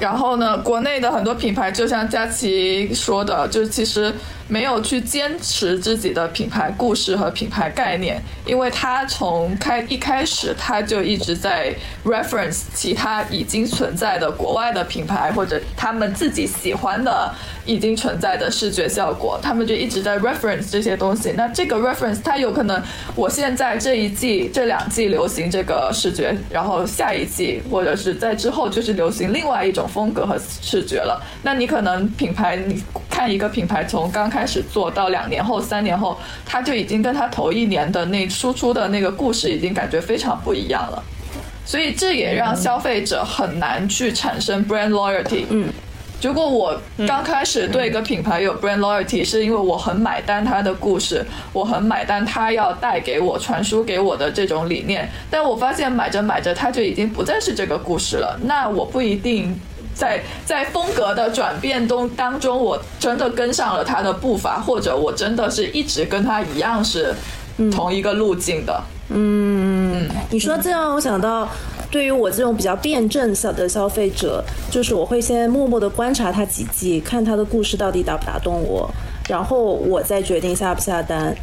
[0.00, 4.12] 然后呢，国内的很多品牌，就像佳琪说的，就其实。
[4.48, 21.32] 没有去坚持自己的品牌故事和品牌概念，因为他从开一开始他就一直在 reference 其他已经存在的国外的品牌或者他们自己喜欢的已经存在的视觉效果，他们就一直在 reference 这些东西。
[21.36, 22.80] 那这个 reference 它有可能
[23.16, 31.20] 我现在这一季这两季流行这个视觉，然后下一季或者是在之后就是流行另外一种风格和视觉了。
[31.42, 32.80] 那你可能品牌你
[33.10, 41.00] 看一个品牌从刚始做到两年后、三年后，他就已经跟他头一年的那输出的那个故事已经感觉非常不一样了，
[41.64, 45.44] 所以这也让消费者很难去产生 brand loyalty。
[45.50, 45.68] 嗯，
[46.20, 59.58] 如果我刚开始对一个品牌有 brand loyalty，是因为我很买单他的故事，我很买单他要带给我、传输给我的这种理念，但我发现买着买着，他就已经不再是这个故事了，那我不一定。
[59.96, 67.14] 在在风格的转变中当中，我真的跟上了他的步伐，或者我真的是一直跟他一样是
[67.72, 68.82] 同一个路径的。
[69.08, 71.48] 嗯，你说这让我想到，
[71.90, 78.90] 对于我这种比较辩证小的消费者，就是我会先默默的观察他几季，看他的故事到底打不打动我。
[79.28, 81.34] 然后我再决定下不下单。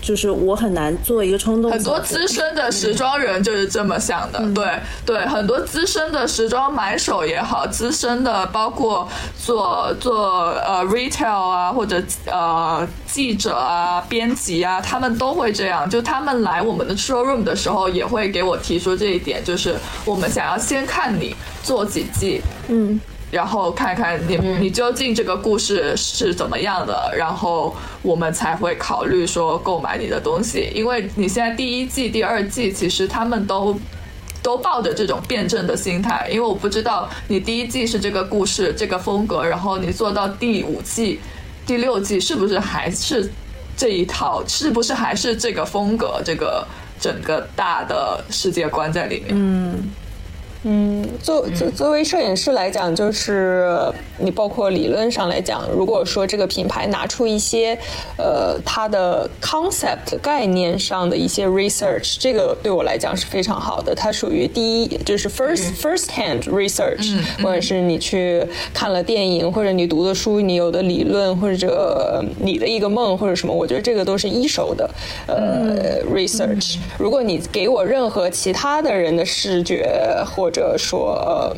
[0.00, 1.70] 就是我很难做一个冲动。
[1.70, 15.88] 很多资深的时装人就是这么想的，对对，很多资深的时装买手也好，资深的包括做做呃 retail 啊，或者呃记者啊、编辑啊，他们都会这样。
[15.88, 19.74] 就他们来我们的 showroom 的时候，也会给我提出这一点，就是
[20.04, 23.00] 我们想要先看你做几季，嗯。
[23.30, 30.70] 然后看看你你究竟这个故事是怎么样的，然后我们才会考虑说购买你的东西。
[30.74, 33.78] 因为你现在第一季、第二季，其实他们都
[34.42, 36.26] 都抱着这种辩证的心态。
[36.30, 41.20] 因为我不知道你第一季是这个故事、这个风格，然后你做到第五季、
[41.66, 43.30] 第六季是不是还是
[43.76, 44.42] 这一套？
[44.46, 46.22] 是不是还是这个风格？
[46.24, 46.66] 这个
[46.98, 49.28] 整个大的世界观在里面？
[49.32, 49.90] 嗯。
[50.64, 53.70] 嗯，作作作为摄影师来讲，就是
[54.18, 57.78] 你包括理论上来讲，如果说这个品牌拿出一些，
[58.16, 63.94] 呃，它的 concept 概念上的一些 research，这个对我来讲是非常好的。
[63.94, 68.44] 它属于第一，就是 first first hand research，或者是你去
[68.74, 74.90] 看了电影，或者你读的书，你有的理论，或者你的一个梦，或者什么，我觉得这个都是一手的，
[75.28, 76.78] 呃，research。
[76.98, 79.88] 如果你给我任何其他的人的视觉
[80.26, 81.54] 或或者说呃，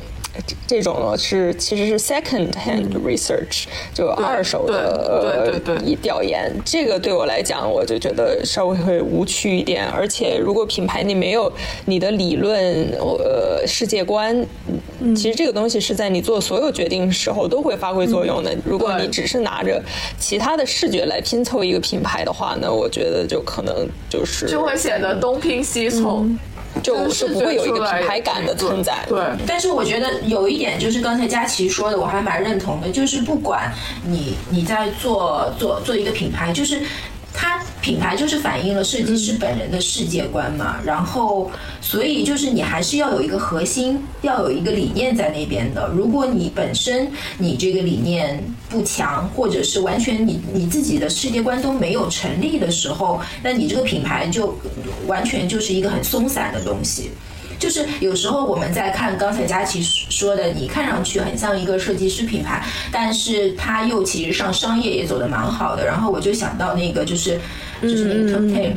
[0.66, 6.52] 这种呢是其实是 second hand research，就二手的呃调研。
[6.64, 9.88] 这个对我来讲，我就觉得稍微会无趣一点。
[9.88, 11.52] 而且，如果品牌你没有
[11.84, 12.58] 你的理论
[12.98, 14.44] 呃世界观，
[15.14, 18.52] 其实这个东西是在你做所有决定时候都会发挥作用的。
[18.64, 19.80] 如果你只是拿着
[20.18, 26.26] 其他的视觉来拼凑一个品牌的话，那我觉得就可能就是就会显得东拼西凑。
[26.82, 29.04] 就是不会有一个品牌感的存在。
[29.08, 33.72] 对，但是我觉得有一点就是刚才佳琪说的，我还蛮认同的，就是不管
[34.06, 36.80] 你你在做做做一个品牌，就是。
[37.40, 45.88] 它品牌就是反映了设计师本人的世界观嘛，然后所以就是你还是要有一个核心，要有一个理念在那边的。
[45.96, 54.54] 如果你本身你这个理念不强，或者是完全你你自己的世界观都没有成立的时候，那你这个品牌就
[55.06, 57.10] 完全就是一个很松散的东西。
[57.60, 65.86] 就是有时候我们在看刚才佳琪说的，你看上去很像一个设计师品牌，但是它又其实上商业也走的蛮好的。
[65.86, 67.38] 然后我就想到那个就是
[67.82, 68.72] 就是那个 Top Ten。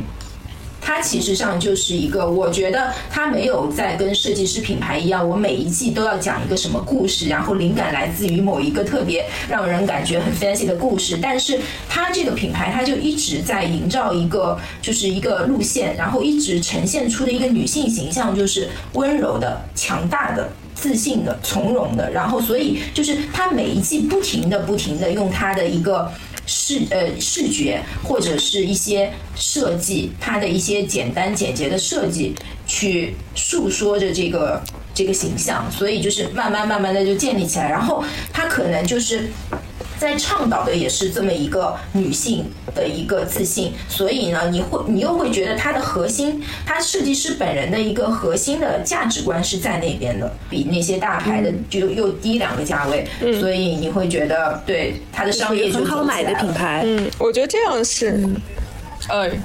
[0.84, 11.18] 它其实上就是一个，我觉得它没有在跟设计师品牌一样，我每一季都要讲一个什么故事，然后灵感来自于某一个特别让人感觉很 fancy 的故事。
[11.22, 11.58] 但是
[11.88, 22.10] 它这个品牌，它就一直在营造一个，就是一个路线，然后一直呈现出的一个女性形象，就是温柔的、强大的、自信的、从容的。
[22.10, 26.12] 然后，所以就是它每一季不停的、不停的用它的一个。
[26.46, 32.34] 视呃视觉或者是一些设计，它的一些简单简洁的设计，
[32.66, 34.62] 去诉说着这个
[34.94, 39.28] 这个形象，所以就是慢慢慢慢的就建立起来，然后它可能就是。
[39.98, 53.06] 在倡导的也是这么一个女性的一个自信，所以呢，你会你又会觉得它的核心，它设计师本人的一个核心的价值观是在那边的，比那些大牌的就又低两个价位，
[53.40, 56.82] 所以你会觉得对它的商业就很好买的品牌。
[56.84, 58.28] 嗯，我觉得这样是，
[59.08, 59.28] 哎。
[59.28, 59.42] 嗯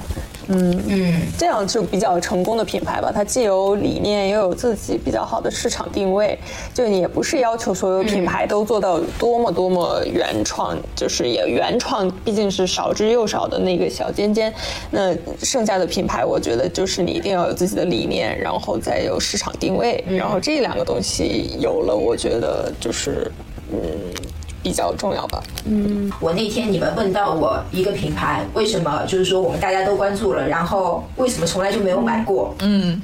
[0.52, 3.12] 嗯嗯，这样就比较成功的品牌吧。
[3.14, 6.36] 它既有理念，又有自己比较好的市场定位。
[6.74, 14.52] 就也不是要求所有品牌都做到多么多么原创，就是也原创毕竟是少之又少的那个小尖尖。
[14.90, 23.30] 那剩下的品牌，我觉得就是你一定要有自己的理念，然后再有市场定位，然后这两个东西有了，我觉得就是
[23.72, 23.78] 嗯。
[24.62, 25.42] 比较重要吧。
[25.64, 32.54] 嗯，我那天你们问到我一个品牌，为什么就是说我们大家都关注了，然后为什么从来就没有买过？
[32.60, 33.00] 嗯，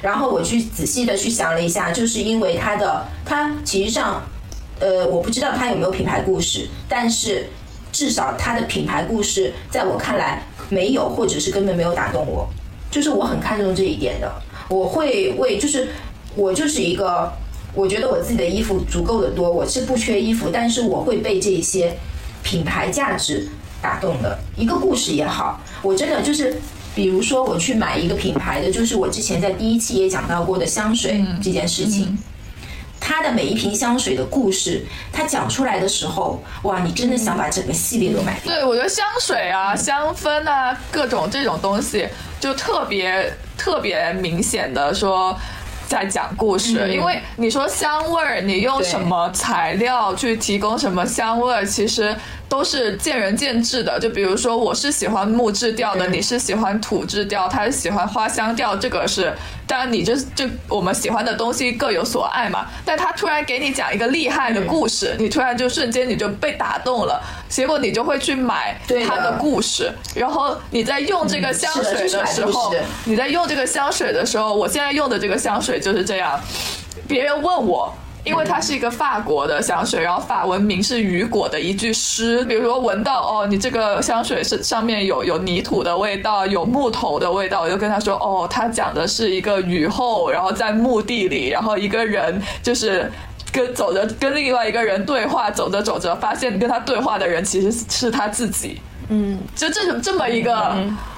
[0.00, 4.22] 然后我去仔细的去想了一下，就是因为它的它其实上，
[4.78, 7.48] 呃，我不知道它有没有品牌故事，但是
[7.90, 12.48] 至少它的品牌故事在我看来没有，或者是根本没有打动我，
[12.90, 14.30] 就是我很看重这一点的，
[14.68, 15.88] 我会为就是
[16.36, 17.32] 我就是一个。
[17.72, 21.96] 我觉得我自己的衣服足够的多，我是不缺衣服，但是我会被这些
[22.42, 23.48] 品牌价值
[23.80, 24.38] 打动的。
[24.56, 26.60] 一个故事也好，我真的就是，
[26.94, 32.18] 比如说我去买一个品牌的，就是我之前在第一期也讲到过的香水这件事情，
[32.98, 38.40] 它的每一瓶香水的故事，它讲出来的时候，哇，你真的想把整个系列都买。
[38.44, 42.08] 对，我觉得香水啊、香氛啊，各种这种东西，
[42.40, 45.38] 就特别特别明显的说。
[45.90, 52.14] 在讲故事，因为你说香味儿，你用什么材料去提供什么香味儿，其实
[52.50, 53.98] 都是见仁见智的。
[53.98, 59.32] 就比如说，我是喜欢木质调的，你是喜欢土质调，他是喜欢花香调，这个是
[59.66, 62.66] 当然，你就就我们喜欢的东西各有所爱嘛。
[62.84, 68.76] 但他突然给你讲一个厉害的故事，你突然就瞬间你就被打动了，结果你就会去买
[69.06, 72.74] 他的故事，然后你在用这个香水的时候，
[73.04, 76.38] 你在用这个香水的时候，我现在用的这个香水就是这样，
[77.06, 77.94] 别人问我。
[78.24, 82.44] 因为它是一个法国的香水，然后法文名是雨果的一句诗。
[82.44, 93.10] 比如说闻到哦，你这个香水是上面有有泥土的味道，有木头的味道，我就跟他说哦，他讲的是一个雨后，然后在墓地里，然后一个人就是
[93.50, 98.80] 跟走着跟另外一个人对话，走着走着发现跟他对话的人其实是他自己。
[99.12, 100.54] 嗯，就这种这么一个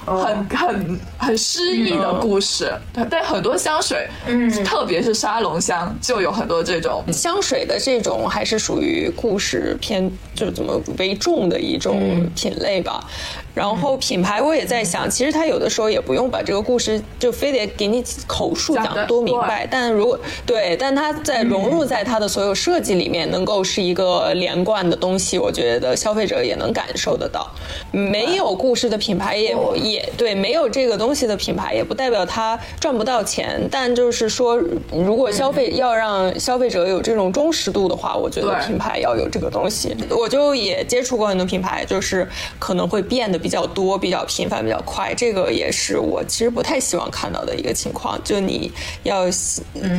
[0.05, 2.73] 很很很诗意的故事，
[3.09, 13.07] 但很多香水，嗯，特别是沙龙香，就有很多这种香水的这种，还是属于故事偏就怎么为重的一种品类吧。
[13.53, 27.49] 然后品牌我也在想，其实他有的时候也不用把这个故事就非得给你口述讲多明白，但如果对，但他在融入在他的所有设计里面，能够是一个连贯的东西，我觉得消费者也能感受得到。
[27.91, 33.67] 没有故事的品牌也也对，没有这个东西的品牌也不代表它赚不到钱。
[33.69, 34.57] 但就是说，
[34.91, 39.95] 如果消费要让消费者有这种忠实度的话，我觉得品牌要有这个东西。
[40.09, 42.27] 我就也接触过很多品牌，就是
[42.57, 45.13] 可能会变得比较多、比较频繁、比较快。
[45.13, 48.19] 这个也是我其实不太希望看到的一个情况。
[48.23, 48.71] 就你
[49.03, 49.29] 要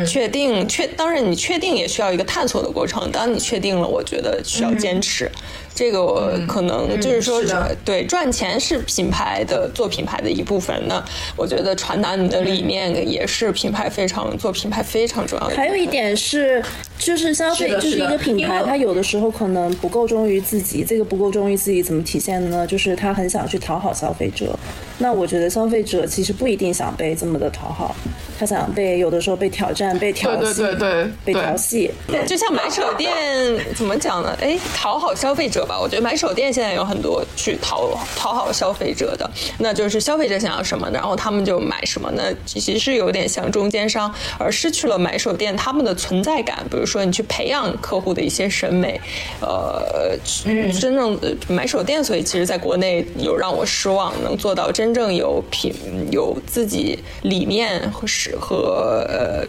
[0.07, 3.13] 确定确，当然你确定也需要一个探索的过程。
[3.13, 5.31] 当你确定了，我觉得需要坚持。
[5.75, 7.43] 这个我可能就是说，
[7.85, 10.81] 对赚钱是品牌的做品牌的一部分。
[10.87, 11.05] 那
[11.37, 15.57] 我觉得传达你的理念也是品牌非常做品牌非常重要的。
[15.57, 16.63] 还有一点是，
[16.97, 20.85] 就是消费就是一个品牌，它有的时候可能不够忠于自己。
[20.85, 22.67] 这个不够忠于自己怎么体现的呢？
[22.67, 24.57] 就是他很想去讨好消费者。
[24.99, 27.97] 那我觉得消费者其实不一定想被这么的讨好，
[28.39, 31.91] 他想被有的时候被挑战、被调戏、对对对被调戏。
[32.27, 33.13] 就像买手店
[33.75, 34.37] 怎么讲呢？
[34.41, 35.79] 哎，讨好消费者吧。
[35.81, 42.11] 我觉得买手店现在有很多去讨讨好消费者的，那就是消费者想要什么，然后他们就买什么。
[42.15, 46.65] 那其实是有点像中间商，而失去了买手店他们的存在感。
[46.71, 49.01] 比如说你去培养客户的一些审美，
[49.41, 54.71] 呃，真正的买手店，所以其实在国内有让我失望，能做到。
[54.75, 55.73] 真正有品、
[56.11, 59.47] 有自己理念和是和呃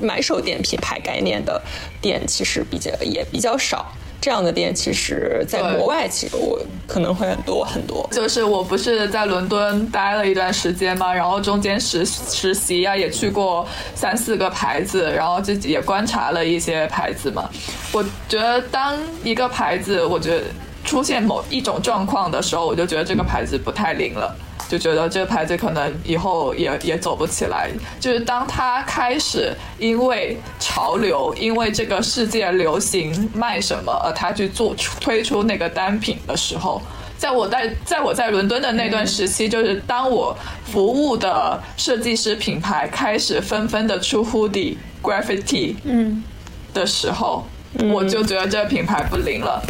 [0.00, 1.60] 买手店品牌概念的
[2.00, 3.92] 店，其实比较也比较少。
[4.24, 8.08] 这样的店，其实在国外，其实我可能会很多很多。
[8.10, 17.50] 就是我不是在伦敦待了一段时间嘛，然后中间实实习呀，也去过三四个牌子，然后自己也观察了一些牌子嘛。
[17.92, 20.44] 我觉得当一个牌子，我觉得
[20.84, 24.36] 出现某一种状况的时候，我就觉得这个牌子不太灵了。
[24.66, 27.70] 就觉得这个牌子可能以后也也走不起来。
[28.00, 36.80] 就是当他开始因为潮流，因为这个世界流行卖什么，而他去做出推出那个单品的时候，
[37.18, 46.24] 在我在在我在伦敦的那段时期，就是当我服务的设计师品牌开始纷纷的出 hoodie、graffiti，嗯，
[46.72, 47.46] 的时候，
[47.92, 49.62] 我就觉得这个品牌不灵了。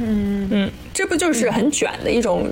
[0.00, 2.48] 嗯嗯，这不就是很卷的一种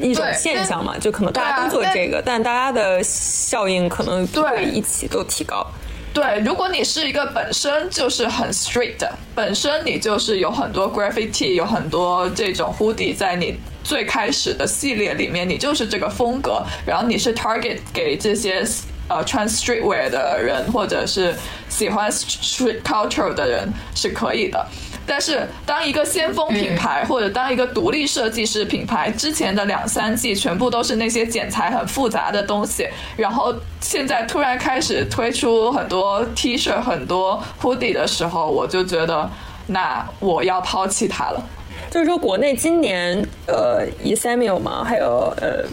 [0.00, 0.96] 一种现象嘛？
[0.98, 5.66] 就可能大家都做这个，但大家的效应可能对一起都提高。
[6.14, 18.62] 对，如果你是一个本身就是很 street 的，本身你就是有很多 graffiti，有很多这种 hoodie 在你最开始的系列里面，你就是这个风格，然后你是 target 给这些
[19.08, 21.34] 呃穿 streetwear 的人，或者是
[21.70, 24.66] 喜欢 street culture 的人是可以的。
[25.14, 39.28] 但是，当一个先锋品牌或者当一个独立设计师品牌之前的两三季全部都是那些剪裁很复杂的东西，然后现在突然开始推出很多 T 恤、很多 hoodie 的时候，我就觉得，
[39.66, 41.46] 那我要抛弃它了。
[41.90, 45.66] 就是说，国内今年呃 e s a m u e l 嘛，还有呃。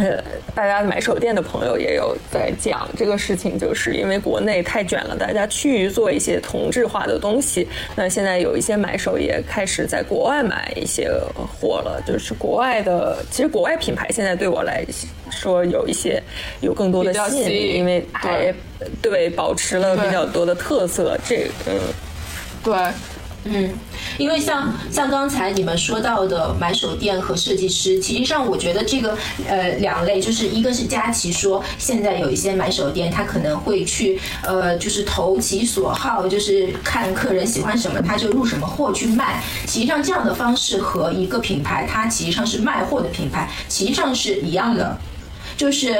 [0.00, 0.18] 呃，
[0.54, 7.68] 大家买手店的朋友也有在讲这个事情，就是因为国内太卷了，大家趋于做一些同质化的东西。
[7.94, 13.22] 那现在有一些买手也开始在国外买一些货了，就是国外的。
[13.30, 14.82] 其实国外品牌现在对我来
[15.30, 16.22] 说有一些
[16.62, 18.54] 有更多的吸引力，因为还
[19.02, 21.14] 对保持了比较多的特色。
[21.28, 21.78] 这嗯，
[22.64, 22.74] 对。
[23.44, 23.70] 嗯，
[24.18, 29.16] 因为像像刚才你们说到的买手店和设计师，其实上我觉得这个
[29.48, 39.42] 呃两类，就是一个是佳琪说现在有一些买手店，他可能会去呃就是投其所好，就是看客人喜欢什么他就入什么货去卖。
[39.66, 44.98] 实际上这样的方式和一个品牌它实际上是卖货的品牌，实际上是一样的，
[45.56, 45.96] 就是。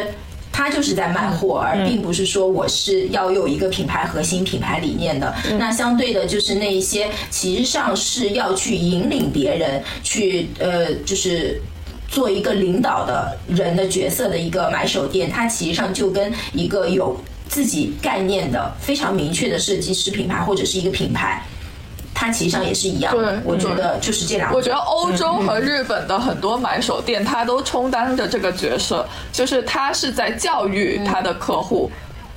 [0.53, 5.35] 他就是在卖货，而并不是说我是要有一个品牌核心品牌理念的。
[5.59, 11.61] 那相对的，就是那一些其实上是要去引领别人去呃，就是
[12.09, 17.17] 做一个领导的人的角色的一个买手店，它其实上就跟一个有
[17.49, 21.43] 自己概念的非常明确的设计师品牌或者是一个品牌。
[22.15, 24.53] 它其实上也是一样，对，我觉得就是这两。
[24.53, 31.91] 我觉得欧洲和日本的很多买手店，它都充当着这个角色，就是它是在教育它的客户。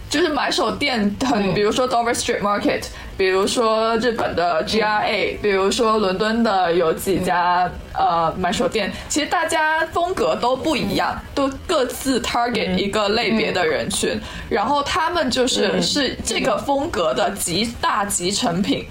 [0.10, 2.84] 就是买手店很，比如说 Dover Street Market，
[3.18, 18.86] 比如说日本的 GRA，比如说伦敦的有几家呃买手店，其实大家风格都不一样，都各自 target 一个类别的人群，然后他们就是是这个风格的极大集成品。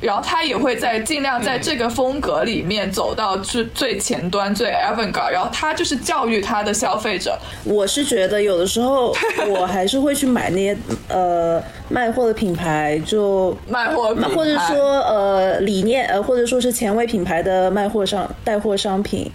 [0.00, 5.30] 然后他也会在尽量在这个风格里面走到最最前端、最 avant-garde。
[5.32, 7.38] 然后他就是教育他的消费者。
[7.64, 9.14] 我是觉得有的时候
[9.48, 10.76] 我还是会去买那些
[11.08, 19.30] 呃卖货的品牌，就卖货，或者说呃理念呃或者说是前卫品牌的卖货商带货商品。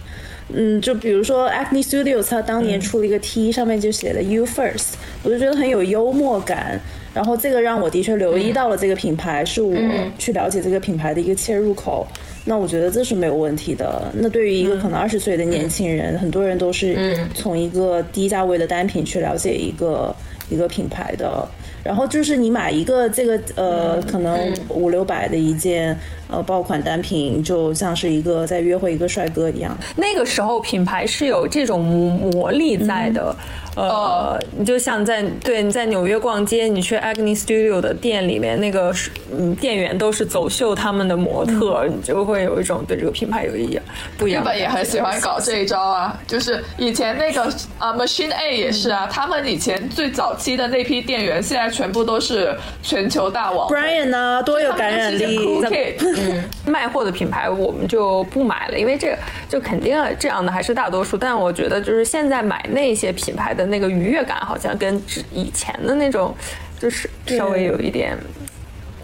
[0.54, 6.78] 嗯，就比如说 Acne Studios，他当年出了一个 T，上面就写了 You First，我就觉得很有幽默感。
[7.14, 9.76] 然后这个让我的确留意到了这个品牌，是我
[10.18, 12.06] 去了解这个品牌的一个切入口。
[12.44, 14.10] 那我觉得这是没有问题的。
[14.14, 20.14] 那对于一个可能二十岁的年轻人，很多人都是从一个低价位的单品去了解一个
[20.50, 21.46] 一个品牌的。
[21.84, 25.96] 然后就是你买一个这个呃，可能五六百的一件
[26.32, 29.76] 呃爆款单品，就像是一个在约会一个帅哥一样。
[29.96, 33.36] 那个时候品牌是有这种魔力在的。
[33.74, 38.94] 呃，你就像在对你在纽约逛街，你去 Agnes Studio 的店里面，那个
[39.34, 43.80] 嗯店员都是走秀他们的模特，你就会有一种对这个品牌有一
[44.18, 44.42] 不一样。
[44.42, 47.44] 日本也很喜欢搞这一招啊，就是以前那个
[47.78, 53.70] 啊 Machine A 也是啊，他们以前最早期的那批店员，现在全部都是全球大网。
[53.70, 55.38] Brian 呢，多有感染力。
[56.22, 59.18] 嗯，卖货的品牌我们就不买了，因为这个
[59.48, 61.16] 就肯定这样的还是大多数。
[61.16, 63.62] 但我觉得就是现在买那些品牌的。
[63.72, 65.02] 那个愉悦感好像跟
[65.32, 66.34] 以前的那种，
[66.78, 68.18] 就是稍微有一点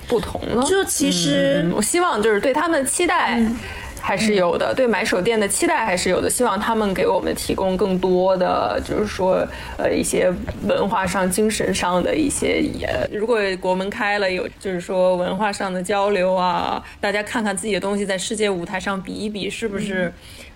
[0.06, 0.62] 不同了。
[0.64, 3.40] 就其实，我希望就是对他们期待
[4.09, 6.30] 还是有的，对买手店的期待还是有的。
[6.30, 9.46] 希望他们给我们提供更多的，就是说
[9.76, 10.32] 呃一些
[10.66, 12.64] 文化上、精神上的一些。
[13.12, 20.11] 如果国门开了，有就是说文化上的交流啊，大家看看自己的东西在世界舞台上比一比，是不是？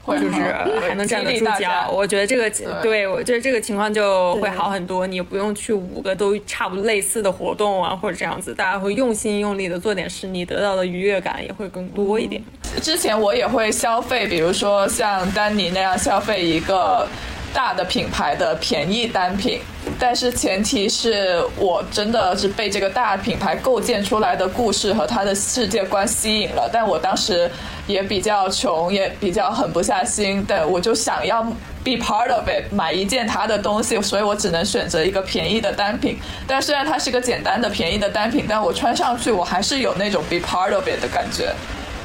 [0.05, 0.43] 就是
[0.81, 2.51] 还能站得住脚，我觉得这个
[2.83, 5.07] 对我觉得这个情况就会好很多。
[5.07, 12.43] 你不用去五个都差不多类似的活动啊，或者这样子，大家会用心用力的做点事，你得到的愉悦感也会更多一点。
[12.81, 17.07] 之前我也会消费，比如说像丹尼那样消费一个。
[17.55, 19.61] 大的品牌的便宜单品，
[19.99, 26.67] 但是前提是我真的是被这个大品牌构建出来的故事和它的世界观吸引了。
[26.73, 27.51] 但我当时
[27.87, 31.43] 也比较穷，也比较狠不下心，但我就想要
[31.85, 36.19] be part of it，买一件它的东西，所以我只能选择一个便宜的单品。
[36.47, 41.55] 但虽然它是个简单的便宜的单品，但我穿上去我还是有那种 be part of it 的感觉，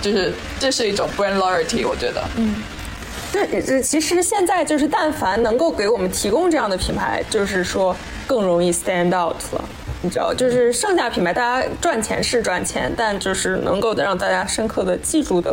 [0.02, 2.24] 就是这是一种 brand loyalty，我觉得。
[2.38, 2.56] 嗯。
[3.30, 7.96] 这这其实现在就是，但凡能够给我们提供这样的品牌，就是说
[8.26, 9.64] 更容易 stand out 了。
[10.02, 15.52] 你知道，就是剩下品牌，大家赚钱是赚钱，但就是能够让大家深刻的记住的。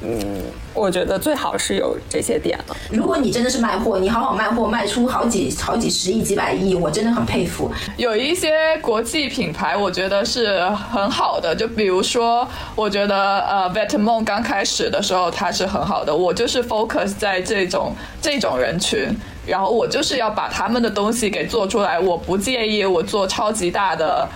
[0.00, 0.42] 嗯，
[0.74, 2.76] 我觉得最好是有这些点了。
[2.90, 7.70] 如果你真的是卖货，你好好卖货，卖出好几好几十亿、几百亿，我真的很佩服。
[7.96, 11.54] 有一些国际品牌，我觉得是很好的。
[11.54, 12.46] 就比如说，
[12.76, 16.14] 我觉得呃 v e t m o n 刚开始的时候它是很好的。
[16.14, 17.92] 我就是 focus 在这种
[18.22, 19.08] 这种人群，
[19.46, 21.98] 然后我就是要把他们的东西给做出来。
[21.98, 24.28] 我不介意我做超级大的。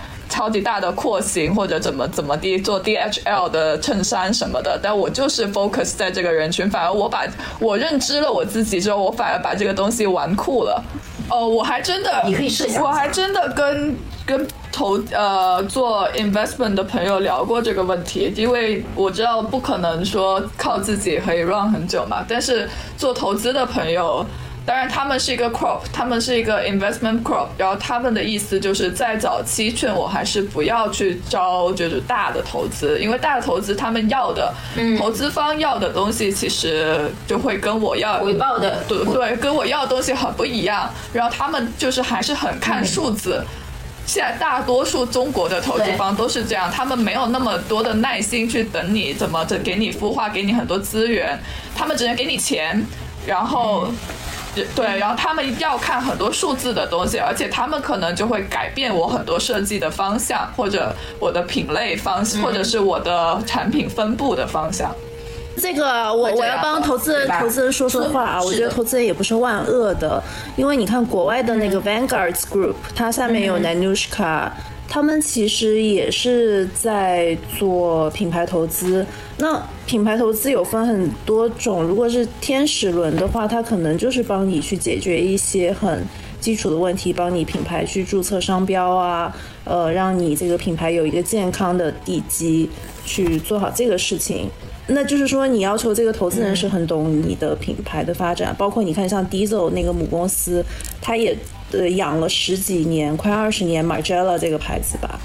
[0.43, 7.25] 超级大的廓形或者怎么怎么地做 DHL 的衬衫什么的，但我就是 focus 在这个人群，反而我把
[7.61, 10.83] 我认知了我自己之后，我反而把这个东西玩酷了。
[11.29, 24.25] 哦，我还真的，你可以试一下，我还真的跟跟投呃做 investment 的朋友聊过这个问题，因为我知道不可能说靠自己可以 run 很久嘛，但是做投资的朋友。
[24.65, 34.53] 当然，他们是一个 crop，他们是一个 investment crop，然后他们的意思就是在早期劝我还是不要去招就是大的投资，因为大的投资他们要的，
[34.97, 38.81] 投资方要的东西其实就会跟我要回报的。
[38.87, 43.43] 对对，跟我要的东西很不一样，然后他们就是还是很看数字。
[44.05, 51.37] 现在大多数中国的投资方都是这样，他们没有那么多的耐心去等你怎么着给你孵化，给你很多资源，
[51.75, 52.85] 他们只能给你钱，
[53.25, 53.87] 然后，
[54.75, 64.93] 对，然后他们要看很多数字的东西，而且他们可能就会改变我很多设计的方向，或者我的品类方，或者是我的产品分布的方向。
[65.55, 70.21] 这个我我要帮投资人投资人说说话啊，我觉得投资人也不是万恶的，
[70.55, 74.49] 因为你看国外的那个 Vanguard Group，它下面有 Nanushka，
[74.93, 79.03] 他们其实也是在做品牌投资。
[79.37, 86.05] 那品牌投资有分很多种，如果是天使轮的话，它可能就是帮你去解决一些很
[86.39, 92.69] 基础的问题，帮你品牌去注册商标啊，呃，让你这个品牌有一个健康的地基，
[93.03, 94.47] 去做好这个事情。
[94.85, 100.63] 那就是说，你要求这个投资人是很懂你的品牌的发展，包括你看像 Diesel 那个母公司，
[101.01, 101.35] 它也
[101.73, 105.19] 呃养了十几年，快二十年 Margiela 这个牌子吧。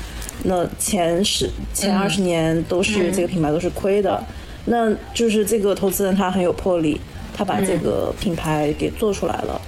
[0.44, 4.22] 那前十前二十年都是这个品牌都是亏的，
[4.66, 7.01] 那就是这个投资人他很有魄力，
[7.34, 9.61] 他把这个品牌给做出来了。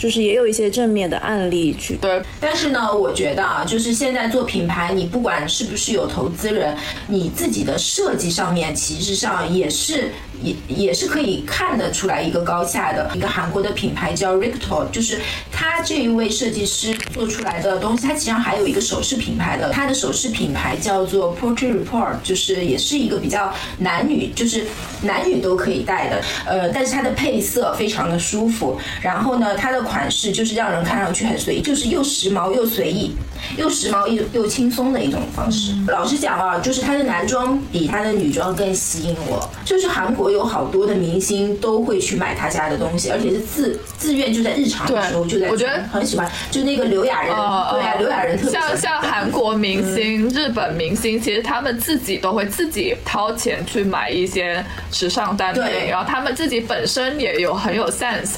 [0.00, 1.96] 就是也有一些正面的案例去。
[1.96, 6.74] 对，但是呢，我觉得啊，就是现在做品牌，你不管是不是有投资人，
[7.06, 10.10] 你自己的设计上面，其实上也是。
[10.42, 13.10] 也也是可以看得出来一个高下的。
[13.14, 15.20] 一个韩国的品牌叫 Ricto，就是
[15.52, 24.64] 他这一位设计师做出来的东西，他其实上还有一个首饰品牌的，他的首饰品牌叫做 Portrait Report，就是也是一个比较男女，就是
[25.02, 33.14] 男女都可以戴的，呃，但是它的配色非常的舒服，然后呢，它的款式就是让人看上去很随意，就是又时髦又随意，
[33.58, 35.74] 又时髦又又轻松的一种方式。
[35.88, 40.30] 老实讲啊，就是他的男装比他的女装更吸引我，就是韩国。
[40.30, 45.48] 有好多的明星都会去买他家的东西，而且是自自愿就在日常的时候就在。
[45.48, 58.34] 我觉得很喜欢，就那个刘亚仁，对啊，刘亚仁特别像像韩国明星、日本明星，其实他们自己都会自己掏钱去买一些时尚单品，然后他们自己本身也有很有 sense。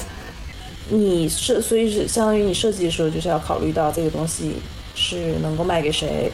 [0.93, 4.53] 你设，所以是相当于你设计的时候，就是要考虑到这个东西
[4.95, 6.31] 是能够卖给谁。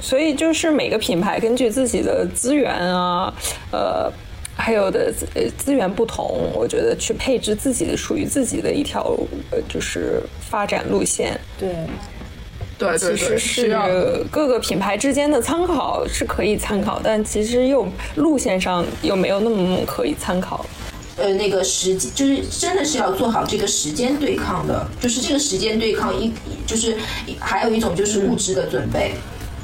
[0.00, 3.32] 所以就是每个品牌根据自己的资源啊，
[3.70, 4.12] 呃。
[4.56, 9.02] 还有的呃资源不同，我觉得去配置自己的属于自己的一条
[9.50, 11.36] 呃就是发展路线。
[11.58, 11.74] 对，
[12.78, 13.76] 对，其实是
[14.30, 20.64] 各个品牌之间的参考是可以参考，但其实又路线上又没有那么可以参考。
[21.16, 26.32] 呃，那个时间就是真的是要做好这个时间对抗的，就是这个时间对抗一
[26.66, 26.96] 就是
[27.38, 29.14] 还有一种就是物质的准备。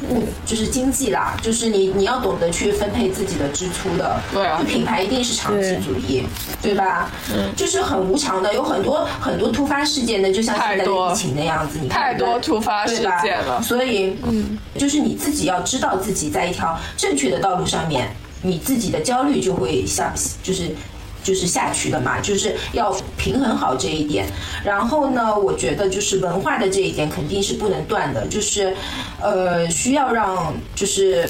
[0.09, 4.19] 物就是经济啦，就是你你要懂得去分配自己的支出的。
[4.33, 6.25] 对啊，品牌一定是长期主义，
[6.63, 7.11] 对吧？
[7.35, 13.61] 嗯，就是很无常的，有很多很多突发事件的，就像现在的疫情那样子，你看太多突发事件了。
[13.61, 18.09] 所以，嗯，就是你自己要知道自己在一条正确的道路上面，
[18.41, 20.75] 你自己的焦虑就会下，就是。
[21.23, 24.27] 就是下去的嘛，就是要平衡好这一点。
[24.65, 28.75] 然后呢，我觉得就是文化的这一点肯定是不能断的，就是，
[29.21, 31.29] 呃，需要让就是，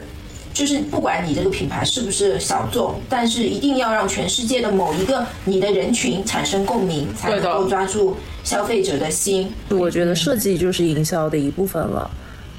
[0.53, 9.53] 就是不管你这个品牌是不是小众，但是一定要让全世界的某一个你的人群产生共鸣，才能够抓住消费者的心。
[9.71, 12.11] 我觉得设计就是营销的一部分了，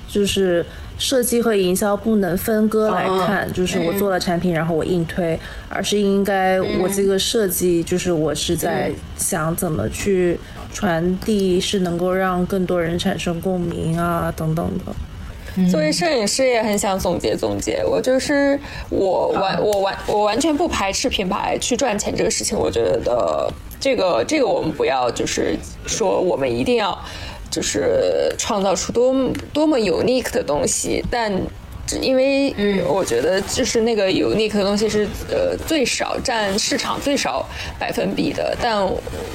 [0.07, 0.65] 就是。
[1.01, 5.37] 设计和营销不能分割来看，就是我做了产品，然后我硬推，
[5.67, 10.39] 而是应该我这个设计，就是我是在想怎么去
[10.71, 15.67] 传递，是能够让更多人产生共鸣啊，等等的。
[15.71, 17.83] 作为摄影师，也很想总结总结。
[17.83, 18.57] 我就是
[18.91, 22.55] 我完我完我完全不排斥品牌去赚钱这个事情。
[22.55, 26.95] 我觉得这个这个我们不要就是说我们一定要。
[27.51, 29.13] 就是创造出多
[29.51, 31.31] 多么 unique 的东西，但
[31.99, 32.55] 因为
[32.87, 37.45] 我觉得就是那个 unique 的东西是呃最少占市场最少
[37.77, 38.87] 百分比的，但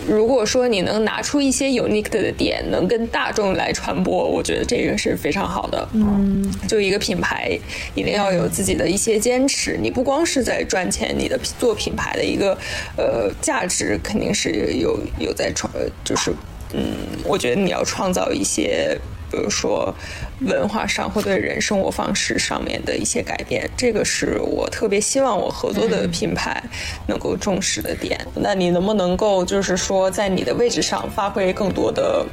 [0.08, 5.86] 如果说你能拿出一些 unique 的点，能跟大众来传播，我觉得这个是非常好的。
[5.92, 7.58] 嗯，就一个品牌
[7.94, 12.56] 一定要有自己的一些坚持，你不光是在赚钱，你的做品牌的一个
[12.96, 15.70] 呃价值肯定是有有在传，
[16.02, 16.32] 就是。
[16.72, 18.98] 嗯，我觉得你要创造一些
[19.30, 19.94] 比如说
[20.40, 26.62] 文化上或对人生活方式上面的一些改变，这个是我特别希望我合作的品牌
[27.06, 28.18] 能够重视的点。
[28.34, 32.26] 那你能不能够就是说在你的位置上发挥更多的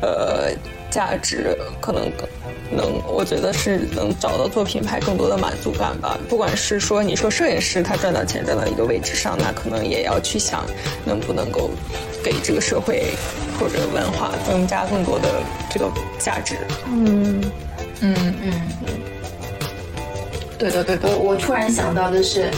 [0.00, 0.50] 呃
[0.90, 2.28] 价值，可能更。
[2.74, 6.18] 能，我觉得是能找到做品牌更多的满足感吧。
[6.28, 10.64] 不管是说你说摄影师他赚到钱赚到一个位置上，那可能也要去想
[11.04, 11.70] 能不能够
[12.22, 13.14] 给这个社会
[13.58, 15.28] 或者文化增加更多的
[15.70, 16.56] 这个价值。
[16.86, 17.40] 嗯
[18.00, 18.52] 嗯嗯
[18.86, 18.94] 嗯，
[20.58, 21.08] 对的对的。
[21.08, 22.50] 我我突然想到的是，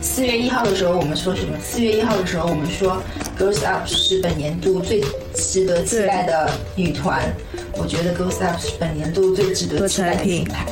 [0.00, 1.56] 四月一号的时候我们说什么？
[1.62, 3.02] 四月一号的时候我们说
[3.38, 5.00] Girls Up 是本年度最
[5.34, 7.22] 值得期待的女团。
[7.74, 10.66] 我觉得 Girls Up 是本年度最值得期待的品牌。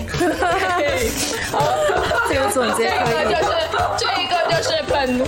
[1.51, 1.62] 好，
[2.29, 3.53] 这个总结这个 就是
[3.99, 5.20] 这个就是本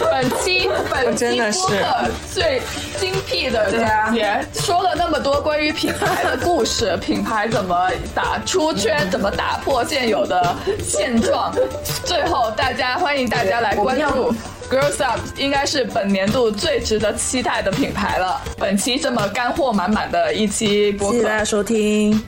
[0.00, 2.62] 本期本期播客最
[2.98, 11.52] 精辟的总结，说了那么多关于品牌的故事， 品牌怎么打出圈，怎么打破现有的现状，
[12.04, 14.34] 最后大家欢迎大家来关注。
[14.70, 18.40] Girls Up 应该是本年度最值得期待的品牌了。
[18.56, 22.22] 本期这么干货满满的一期播客，谢谢大家收听。